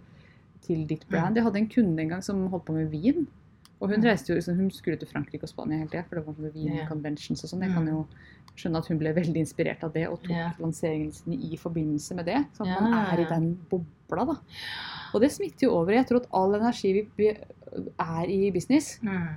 til 0.61 0.85
ditt 0.87 1.07
brand. 1.09 1.35
Jeg 1.35 1.43
hadde 1.43 1.57
en 1.59 1.67
kunde 1.69 1.99
en 1.99 2.09
gang 2.15 2.21
som 2.23 2.47
holdt 2.47 2.65
på 2.65 2.73
med 2.73 2.89
vin. 2.91 3.27
Og 3.81 3.89
hun 3.89 3.99
Mm. 3.99 4.05
reiste 4.07 4.29
jo, 4.31 4.35
liksom, 4.35 4.55
hun 4.55 4.71
skulle 4.71 4.95
til 4.97 5.07
Frankrike 5.09 5.43
og 5.43 5.49
Spania 5.49 5.77
hele 5.77 5.89
tida, 5.89 6.03
for 6.07 6.15
det 6.15 6.25
var 6.25 6.33
sånn 6.33 6.53
vin 6.53 6.71
vin-conventions 6.71 7.43
og 7.43 7.49
sånn. 7.49 7.61
Jeg 7.61 7.71
Mm. 7.71 7.75
kan 7.75 7.87
jo 7.87 8.07
skjønne 8.55 8.77
at 8.77 8.87
hun 8.87 8.97
ble 8.99 9.13
veldig 9.13 9.35
inspirert 9.35 9.83
av 9.83 9.91
det, 9.91 10.07
og 10.07 10.21
tok 10.21 10.29
yeah. 10.29 10.53
lanseringene 10.59 11.11
sine 11.13 11.35
i 11.51 11.57
forbindelse 11.57 12.15
med 12.15 12.25
det. 12.25 12.45
Sånn 12.55 12.67
at 12.71 12.81
man 12.81 12.93
er 12.93 13.19
i 13.19 13.25
den 13.27 13.57
bobla, 13.69 13.83
da. 14.15 14.37
Og 15.13 15.21
det 15.21 15.31
smitter 15.31 15.67
jo 15.67 15.71
over. 15.79 15.91
Jeg 15.93 16.07
tror 16.07 16.17
at 16.21 16.29
all 16.33 16.53
energi 16.55 17.07
vi 17.17 17.27
er 17.99 18.25
i 18.29 18.51
business, 18.51 18.99
Mm. 19.01 19.27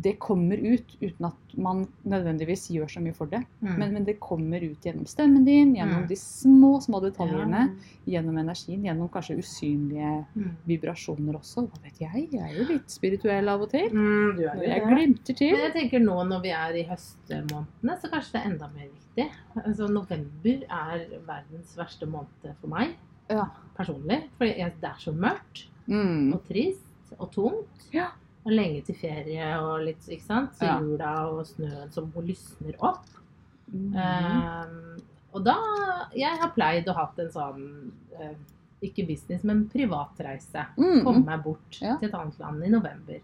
det 0.00 0.18
kommer 0.20 0.56
ut 0.56 0.96
uten 1.02 1.24
at 1.26 1.56
man 1.56 1.88
nødvendigvis 2.06 2.68
gjør 2.70 2.86
så 2.88 3.00
mye 3.02 3.14
for 3.14 3.26
det. 3.26 3.40
Mm. 3.62 3.78
Men, 3.78 3.92
men 3.94 4.04
det 4.04 4.20
kommer 4.20 4.60
ut 4.62 4.80
gjennom 4.84 5.06
stemmen 5.06 5.44
din, 5.44 5.74
gjennom 5.74 6.02
Mm. 6.04 6.08
de 6.08 6.14
små, 6.16 6.78
små 6.80 7.00
detaljene. 7.02 7.74
Ja. 8.06 8.20
Gjennom 8.20 8.38
energien, 8.38 8.84
gjennom 8.84 9.08
kanskje 9.10 9.38
usynlige 9.38 10.24
Mm. 10.36 10.56
vibrasjoner 10.68 11.34
også. 11.40 11.66
Hva 11.68 11.82
vet 11.82 11.98
jeg? 11.98 12.28
Jeg 12.32 12.40
er 12.40 12.54
jo 12.58 12.64
litt 12.72 12.88
spirituell 12.90 13.48
av 13.48 13.62
og 13.62 13.70
til. 13.70 13.88
Mm, 13.90 14.36
jo 14.38 14.62
Jeg 14.62 14.80
det. 14.80 14.88
glimter 14.88 15.34
til. 15.36 15.50
Men 15.52 15.72
jeg 15.72 15.90
tenker 15.90 16.00
nå 16.04 16.22
når 16.28 16.42
vi 16.42 16.48
er 16.50 16.72
i 16.76 16.84
høstmånedene, 16.84 18.00
så 18.00 18.10
kanskje 18.10 18.32
det 18.32 18.40
er 18.44 18.50
enda 18.50 18.68
mer 18.68 18.88
viktig. 18.88 19.30
Altså 19.66 19.88
November 19.90 20.64
er 20.70 21.06
verdens 21.26 21.74
verste 21.76 22.06
måned 22.06 22.54
for 22.60 22.68
meg 22.68 22.94
Ja. 23.30 23.44
Personlig. 23.78 24.22
For 24.38 24.44
det 24.50 24.58
er 24.90 24.98
så 25.02 25.14
mørkt 25.14 25.66
Mm. 25.88 26.34
og 26.34 26.42
trist 26.44 27.14
og 27.18 27.30
tungt. 27.32 27.86
Ja. 27.94 28.10
Og 28.44 28.52
lenge 28.52 28.82
til 28.84 28.94
ferie 29.00 29.46
og 29.60 29.80
litt, 29.86 30.04
ikke 30.08 30.24
sant. 30.26 30.52
Så 30.58 30.66
jula 30.82 31.14
og 31.30 31.46
snøen 31.48 31.90
som 31.92 32.10
lysner 32.24 32.76
opp. 32.84 33.06
Mm. 33.72 33.94
Ehm, 33.96 35.00
og 35.34 35.42
da 35.44 35.54
Jeg 36.14 36.38
har 36.40 36.50
pleid 36.54 36.86
å 36.88 36.94
hatt 36.96 37.18
en 37.20 37.28
sånn 37.30 37.64
uh, 38.18 38.34
ikke 38.82 39.06
business, 39.06 39.42
men 39.44 39.66
privatreise. 39.68 40.66
Mm. 40.78 41.02
Komme 41.04 41.24
meg 41.26 41.42
bort 41.44 41.78
Ja. 41.82 41.96
til 41.98 42.08
et 42.08 42.14
annet 42.14 42.38
land 42.38 42.62
i 42.64 42.68
november. 42.68 43.20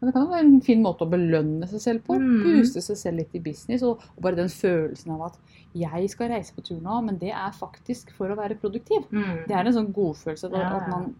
Men 0.00 0.08
det 0.08 0.12
kan 0.12 0.26
jo 0.26 0.32
være 0.34 0.44
en 0.46 0.60
fin 0.62 0.82
måte 0.84 1.06
å 1.06 1.10
belønne 1.10 1.66
seg 1.70 1.80
selv 1.80 2.02
på. 2.04 2.18
Mm. 2.20 2.42
Booste 2.44 2.82
seg 2.84 2.96
selv 3.00 3.22
litt 3.22 3.34
i 3.34 3.40
business. 3.40 3.82
Og, 3.82 4.02
og 4.16 4.22
bare 4.22 4.36
den 4.36 4.50
følelsen 4.52 5.14
av 5.14 5.22
at 5.30 5.38
jeg 5.76 6.08
skal 6.12 6.28
reise 6.32 6.52
på 6.56 6.62
tur 6.64 6.80
nå, 6.80 6.98
men 7.04 7.16
det 7.20 7.30
er 7.32 7.52
faktisk 7.56 8.10
for 8.16 8.28
å 8.32 8.36
være 8.36 8.56
produktiv. 8.60 9.08
Mm. 9.10 9.46
Det 9.48 9.56
er 9.56 9.64
en 9.70 9.76
sånn 9.76 9.92
godfølelse 9.96 10.50
Ja, 10.52 10.68
at 10.80 10.88
man 10.92 11.14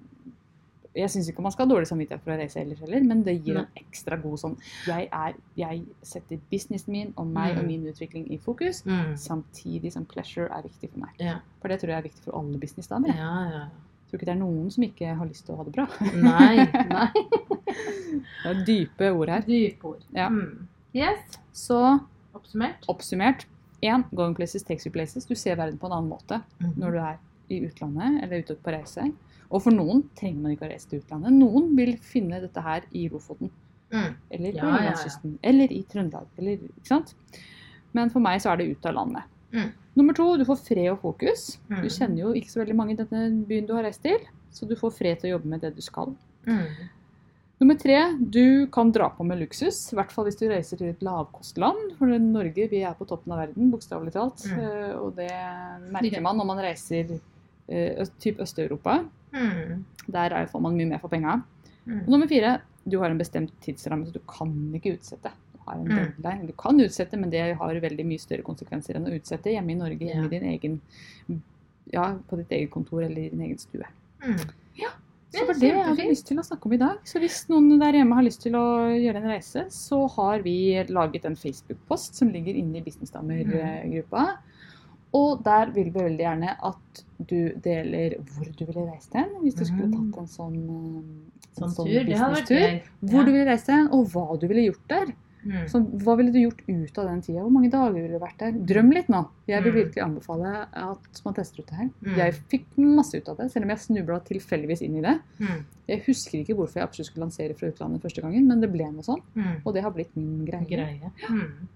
Jeg 0.97 1.11
syns 1.12 1.27
ikke 1.29 1.43
man 1.45 1.53
skal 1.53 1.67
ha 1.67 1.75
dårlig 1.75 1.89
samvittighet 1.91 2.23
for 2.25 2.33
å 2.33 2.37
reise 2.41 2.57
ellers 2.62 2.79
heller, 2.81 3.03
men 3.05 3.23
det 3.27 3.35
gir 3.45 3.59
en 3.61 3.67
ekstra 3.77 4.17
god 4.17 4.39
sånn 4.41 4.55
Jeg, 4.87 5.09
er, 5.12 5.35
jeg 5.61 5.83
setter 6.09 6.39
businessen 6.51 6.93
min 6.95 7.11
og 7.21 7.27
meg 7.29 7.53
Mm. 7.53 7.59
og 7.61 7.67
min 7.69 7.85
utvikling 7.91 8.31
i 8.33 8.39
fokus, 8.41 8.81
Mm. 8.87 9.12
samtidig 9.21 9.93
som 9.93 10.07
pleasure 10.09 10.49
er 10.49 10.62
viktig 10.65 10.91
for 10.95 11.01
meg. 11.01 11.11
Ja. 11.21 11.35
For 11.61 11.69
det 11.69 11.81
tror 11.83 11.91
jeg 11.93 11.99
er 11.99 12.09
viktig 12.09 12.25
for 12.25 12.39
alle 12.41 12.57
businessdamer. 12.59 13.12
Ja, 13.12 13.35
ja. 13.51 13.61
Jeg 13.69 14.09
tror 14.09 14.19
ikke 14.21 14.27
det 14.31 14.37
er 14.37 14.41
noen 14.41 14.71
som 14.73 14.83
ikke 14.85 15.15
har 15.19 15.27
lyst 15.27 15.45
til 15.45 15.55
å 15.55 15.59
ha 15.59 15.65
det 15.65 15.73
bra. 15.77 15.87
Nei. 16.15 16.57
nei. 16.97 17.27
Det 18.43 18.51
er 18.53 18.63
dype 18.67 19.11
ord 19.13 19.31
her. 19.33 19.45
Dypord. 19.47 20.03
Ja. 20.15 20.29
Mm. 20.33 20.67
Yes. 20.97 21.39
Så 21.53 21.79
Oppsummert. 22.37 22.85
oppsummert. 22.89 23.47
Én, 23.85 24.05
going 24.17 24.35
places 24.35 24.65
takes 24.65 24.87
you 24.87 24.93
places. 24.93 25.27
Du 25.29 25.35
ser 25.37 25.57
verden 25.59 25.79
på 25.79 25.87
en 25.91 25.97
annen 25.99 26.09
måte 26.11 26.41
når 26.81 26.95
du 26.95 26.99
er 27.03 27.19
i 27.53 27.59
utlandet 27.67 28.23
eller 28.25 28.43
ute 28.43 28.57
på 28.63 28.73
reise. 28.73 29.05
Og 29.51 29.63
for 29.63 29.75
noen 29.75 30.03
trenger 30.19 30.43
man 30.43 30.55
ikke 30.55 30.67
å 30.67 30.71
reise 30.73 30.89
til 30.91 31.03
utlandet. 31.03 31.35
Noen 31.37 31.69
vil 31.77 31.93
finne 32.03 32.41
dette 32.43 32.63
her 32.65 32.87
i 32.97 33.07
Lofoten. 33.13 33.53
Mm. 33.93 34.17
Eller 34.35 34.57
på 34.57 34.65
Ja, 34.65 34.81
ja, 34.89 34.95
ja. 34.97 35.33
Eller 35.47 35.73
i 35.73 35.83
Trøndelag. 35.87 36.27
Eller, 36.41 36.65
ikke 36.73 36.89
sant? 36.89 37.13
Men 37.95 38.11
for 38.11 38.25
meg 38.25 38.41
så 38.43 38.51
er 38.53 38.63
det 38.63 38.71
ut 38.73 38.89
av 38.89 38.97
landet. 38.97 39.29
Mm. 39.55 39.71
Nummer 39.97 40.17
to, 40.19 40.27
du 40.37 40.45
får 40.49 40.59
fred 40.65 40.91
og 40.91 40.99
fokus. 41.05 41.47
Mm. 41.71 41.79
Du 41.85 41.89
kjenner 41.93 42.21
jo 42.25 42.33
ikke 42.37 42.51
så 42.51 42.61
veldig 42.65 42.77
mange 42.77 42.97
i 42.97 42.99
denne 42.99 43.47
byen 43.49 43.69
du 43.69 43.77
har 43.77 43.87
reist 43.87 44.03
til. 44.05 44.19
Så 44.53 44.67
du 44.69 44.75
får 44.77 44.97
fred 44.97 45.21
til 45.21 45.31
å 45.31 45.37
jobbe 45.37 45.53
med 45.53 45.63
det 45.65 45.75
du 45.77 45.85
skal. 45.85 46.17
Mm. 47.57 47.61
Nummer 47.61 47.75
tre, 47.81 47.99
du 48.21 48.66
kan 48.66 48.90
dra 48.92 49.09
på 49.16 49.25
med 49.25 49.38
luksus. 49.40 49.92
I 49.92 49.97
hvert 49.97 50.11
fall 50.12 50.27
hvis 50.29 50.37
du 50.37 50.47
reiser 50.51 50.77
til 50.77 50.88
et 50.92 51.01
lavkostland. 51.01 51.95
For 51.99 52.07
i 52.12 52.19
Norge 52.21 52.66
vi 52.69 52.83
er 52.85 52.92
på 52.99 53.07
toppen 53.09 53.33
av 53.33 53.38
verden, 53.47 53.71
bokstavelig 53.73 54.12
talt. 54.12 54.45
Mm. 54.45 54.59
Eh, 54.61 54.95
Og 55.01 55.14
det 55.16 55.31
merker 55.92 56.21
man 56.23 56.37
når 56.37 56.47
man 56.47 56.59
reiser 56.59 57.14
eh, 57.69 57.97
øst- 58.03 58.19
typ 58.21 58.38
Øst-Europa. 58.40 59.05
Mm. 59.33 59.85
Der 60.09 60.31
er- 60.33 60.47
får 60.47 60.61
man 60.61 60.77
mye 60.77 60.87
mer 60.87 60.99
for 60.99 61.09
penga. 61.09 61.33
Og 61.87 61.92
Mm. 61.92 62.05
nummer 62.11 62.27
fire, 62.29 62.61
du 62.88 62.99
har 63.01 63.11
en 63.11 63.19
bestemt 63.19 63.51
tidsramme, 63.62 64.07
så 64.07 64.12
du 64.12 64.21
kan 64.21 64.73
ikke 64.75 64.99
utsette. 64.99 65.31
Du 65.55 65.59
har 65.66 65.75
en 65.79 65.85
Mm. 65.88 65.97
deadline. 66.23 66.47
Du 66.47 66.53
kan 66.53 66.77
utsette, 66.81 67.16
men 67.19 67.31
det 67.31 67.57
har 67.57 67.75
veldig 67.75 68.05
mye 68.07 68.19
større 68.21 68.42
konsekvenser 68.42 68.97
enn 68.97 69.07
å 69.07 69.14
utsette 69.19 69.45
hjemme 69.51 69.71
i 69.73 69.75
Norge, 69.75 69.99
hjemme 69.99 70.23
Ja. 70.23 70.25
i 70.25 70.38
din 70.38 70.45
egen 70.61 70.81
ja, 71.92 72.16
på 72.29 72.37
ditt 72.37 72.51
eget 72.51 72.71
kontor 72.71 73.03
eller 73.03 73.23
i 73.23 73.29
din 73.31 73.40
egen 73.40 73.59
stue. 73.59 73.85
Mm. 74.21 74.40
Så 75.33 75.41
det 75.43 75.47
var 75.49 75.55
det 75.61 75.69
jeg 75.69 75.85
hadde 75.85 76.09
lyst 76.09 76.27
til 76.29 76.39
å 76.39 76.45
snakke 76.47 76.67
om 76.69 76.73
i 76.73 76.79
dag. 76.81 76.99
Så 77.05 77.19
hvis 77.21 77.41
noen 77.51 77.79
der 77.81 77.93
hjemme 77.99 78.15
har 78.15 78.23
lyst 78.25 78.43
til 78.47 78.55
å 78.57 78.65
gjøre 78.95 79.21
en 79.23 79.31
reise, 79.33 79.65
så 79.75 79.99
har 80.17 80.45
vi 80.45 80.57
laget 80.89 81.25
en 81.29 81.37
Facebook-post 81.37 82.15
som 82.21 82.31
ligger 82.33 82.55
inne 82.55 82.79
i 82.79 82.85
Businessdamer-gruppa. 82.87 84.27
Og 85.17 85.43
der 85.45 85.71
vil 85.73 85.91
vi 85.91 86.03
veldig 86.03 86.25
gjerne 86.25 86.55
at 86.69 87.03
du 87.19 87.53
deler 87.65 88.17
hvor 88.33 88.49
du 88.53 88.65
ville 88.69 88.87
reist 88.91 89.15
hen, 89.17 89.31
hvis 89.43 89.55
du 89.57 89.65
skulle 89.65 89.87
Mm. 89.89 90.12
tatt 90.12 90.19
en 90.21 90.27
sånn, 90.27 90.57
eh, 90.69 91.62
en 91.62 91.71
Sånn 91.71 91.87
vært 91.87 92.07
businesstur. 92.07 92.83
Hvor 93.11 93.25
du 93.25 93.33
ville 93.33 93.47
reist 93.51 93.67
hen, 93.69 93.89
og 93.93 94.07
hva 94.12 94.39
du 94.41 94.47
ville 94.47 94.67
gjort 94.73 94.89
der. 94.89 95.07
Mm. 95.47 95.69
Så 95.71 95.79
hva 96.03 96.17
ville 96.19 96.33
du 96.35 96.39
gjort 96.41 96.63
ut 96.67 96.99
av 96.99 97.07
den 97.07 97.21
tida? 97.23 97.41
Hvor 97.45 97.53
mange 97.55 97.71
dager 97.71 97.93
ville 97.95 98.09
du 98.13 98.19
vært 98.19 98.39
der? 98.43 98.53
Drøm 98.73 98.91
litt 98.93 99.09
nå. 99.13 99.21
Jeg 99.47 99.63
vil 99.63 99.73
Mm. 99.73 99.79
virkelig 99.79 100.03
anbefale 100.03 100.53
at 100.73 101.21
man 101.25 101.35
tester 101.35 101.63
ut 101.63 101.67
det 101.71 101.77
her. 101.79 101.91
Mm. 102.03 102.17
Jeg 102.17 102.35
fikk 102.51 102.67
masse 102.79 103.15
ut 103.21 103.29
av 103.29 103.37
det, 103.39 103.51
selv 103.53 103.65
om 103.65 103.71
jeg 103.71 103.79
snubla 103.85 104.19
tilfeldigvis 104.27 104.83
inn 104.83 104.97
i 104.99 105.05
det. 105.07 105.21
Mm. 105.39 105.65
Jeg 105.89 106.03
husker 106.07 106.39
ikke 106.43 106.57
hvorfor 106.59 106.75
jeg 106.81 106.89
absolutt 106.89 107.07
skulle 107.13 107.25
lansere 107.29 107.55
fra 107.57 107.69
utlandet 107.71 108.03
første 108.03 108.23
gangen, 108.23 108.47
men 108.49 108.61
det 108.61 108.73
ble 108.73 108.91
noe 108.91 109.03
sånn. 109.07 109.23
Mm. 109.37 109.63
Og 109.65 109.75
det 109.75 109.83
har 109.87 109.91
blitt 109.93 110.17
min 110.17 110.45
greie. 110.45 110.67
Greie. 110.67 111.13
Mm. 111.31 111.69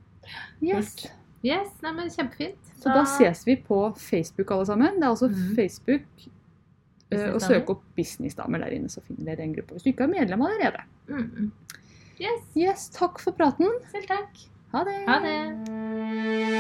Yes. 0.63 1.07
Yes, 1.43 1.69
nei, 1.83 1.93
men 1.97 2.11
kjempefint. 2.13 2.59
Så 2.77 2.93
da 2.93 3.05
ses 3.09 3.45
vi 3.47 3.57
på 3.57 3.97
Facebook 3.97 4.51
alle 4.53 4.67
sammen. 4.69 4.99
Det 5.01 5.05
er 5.07 5.15
altså. 5.15 5.31
Facebook. 5.57 6.03
eh, 7.13 7.33
og 7.35 7.41
søke 7.41 7.55
søk 7.61 7.71
opp 7.71 7.81
Businessdamer 7.97 8.61
der 8.63 8.71
inne, 8.77 8.89
så 8.93 9.01
finner 9.03 9.25
dere 9.25 9.37
den 9.43 9.55
gruppe. 9.57 9.73
Hvis 9.75 9.83
du 9.83 9.89
ikke 9.91 10.05
er 10.05 10.13
medlem 10.13 10.43
allerede. 10.47 10.83
Mm. 11.09 11.51
Yes, 12.21 12.41
Yes, 12.55 12.89
takk 12.91 13.19
for 13.19 13.33
praten. 13.33 13.71
selv 13.93 14.07
takk. 14.07 14.29
Ha 14.73 14.85
det. 14.85 14.99
Ha 15.09 15.19
det. 15.25 16.51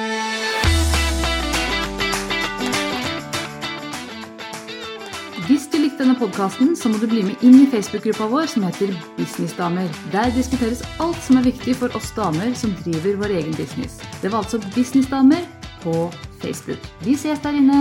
Hvis 5.49 5.65
du 5.73 5.81
likte 5.81 6.05
denne 6.05 6.15
podkasten, 6.19 6.75
så 6.79 6.91
må 6.93 7.01
du 7.03 7.09
bli 7.11 7.23
med 7.27 7.43
inn 7.47 7.57
i 7.63 7.67
Facebook-gruppa 7.73 8.29
vår 8.31 8.47
som 8.53 8.67
heter 8.69 8.93
Businessdamer. 9.17 9.89
Der 10.13 10.31
diskuteres 10.37 10.83
alt 11.03 11.19
som 11.25 11.41
er 11.41 11.49
viktig 11.49 11.75
for 11.81 11.97
oss 11.99 12.13
damer 12.15 12.53
som 12.59 12.75
driver 12.85 13.19
vår 13.25 13.35
egen 13.41 13.57
business. 13.59 13.99
Det 14.23 14.31
var 14.31 14.45
altså 14.45 14.61
Businessdamer 14.77 15.43
på 15.83 15.95
Facebook. 16.43 16.85
Vi 17.07 17.17
ses 17.19 17.43
der 17.43 17.57
inne. 17.59 17.81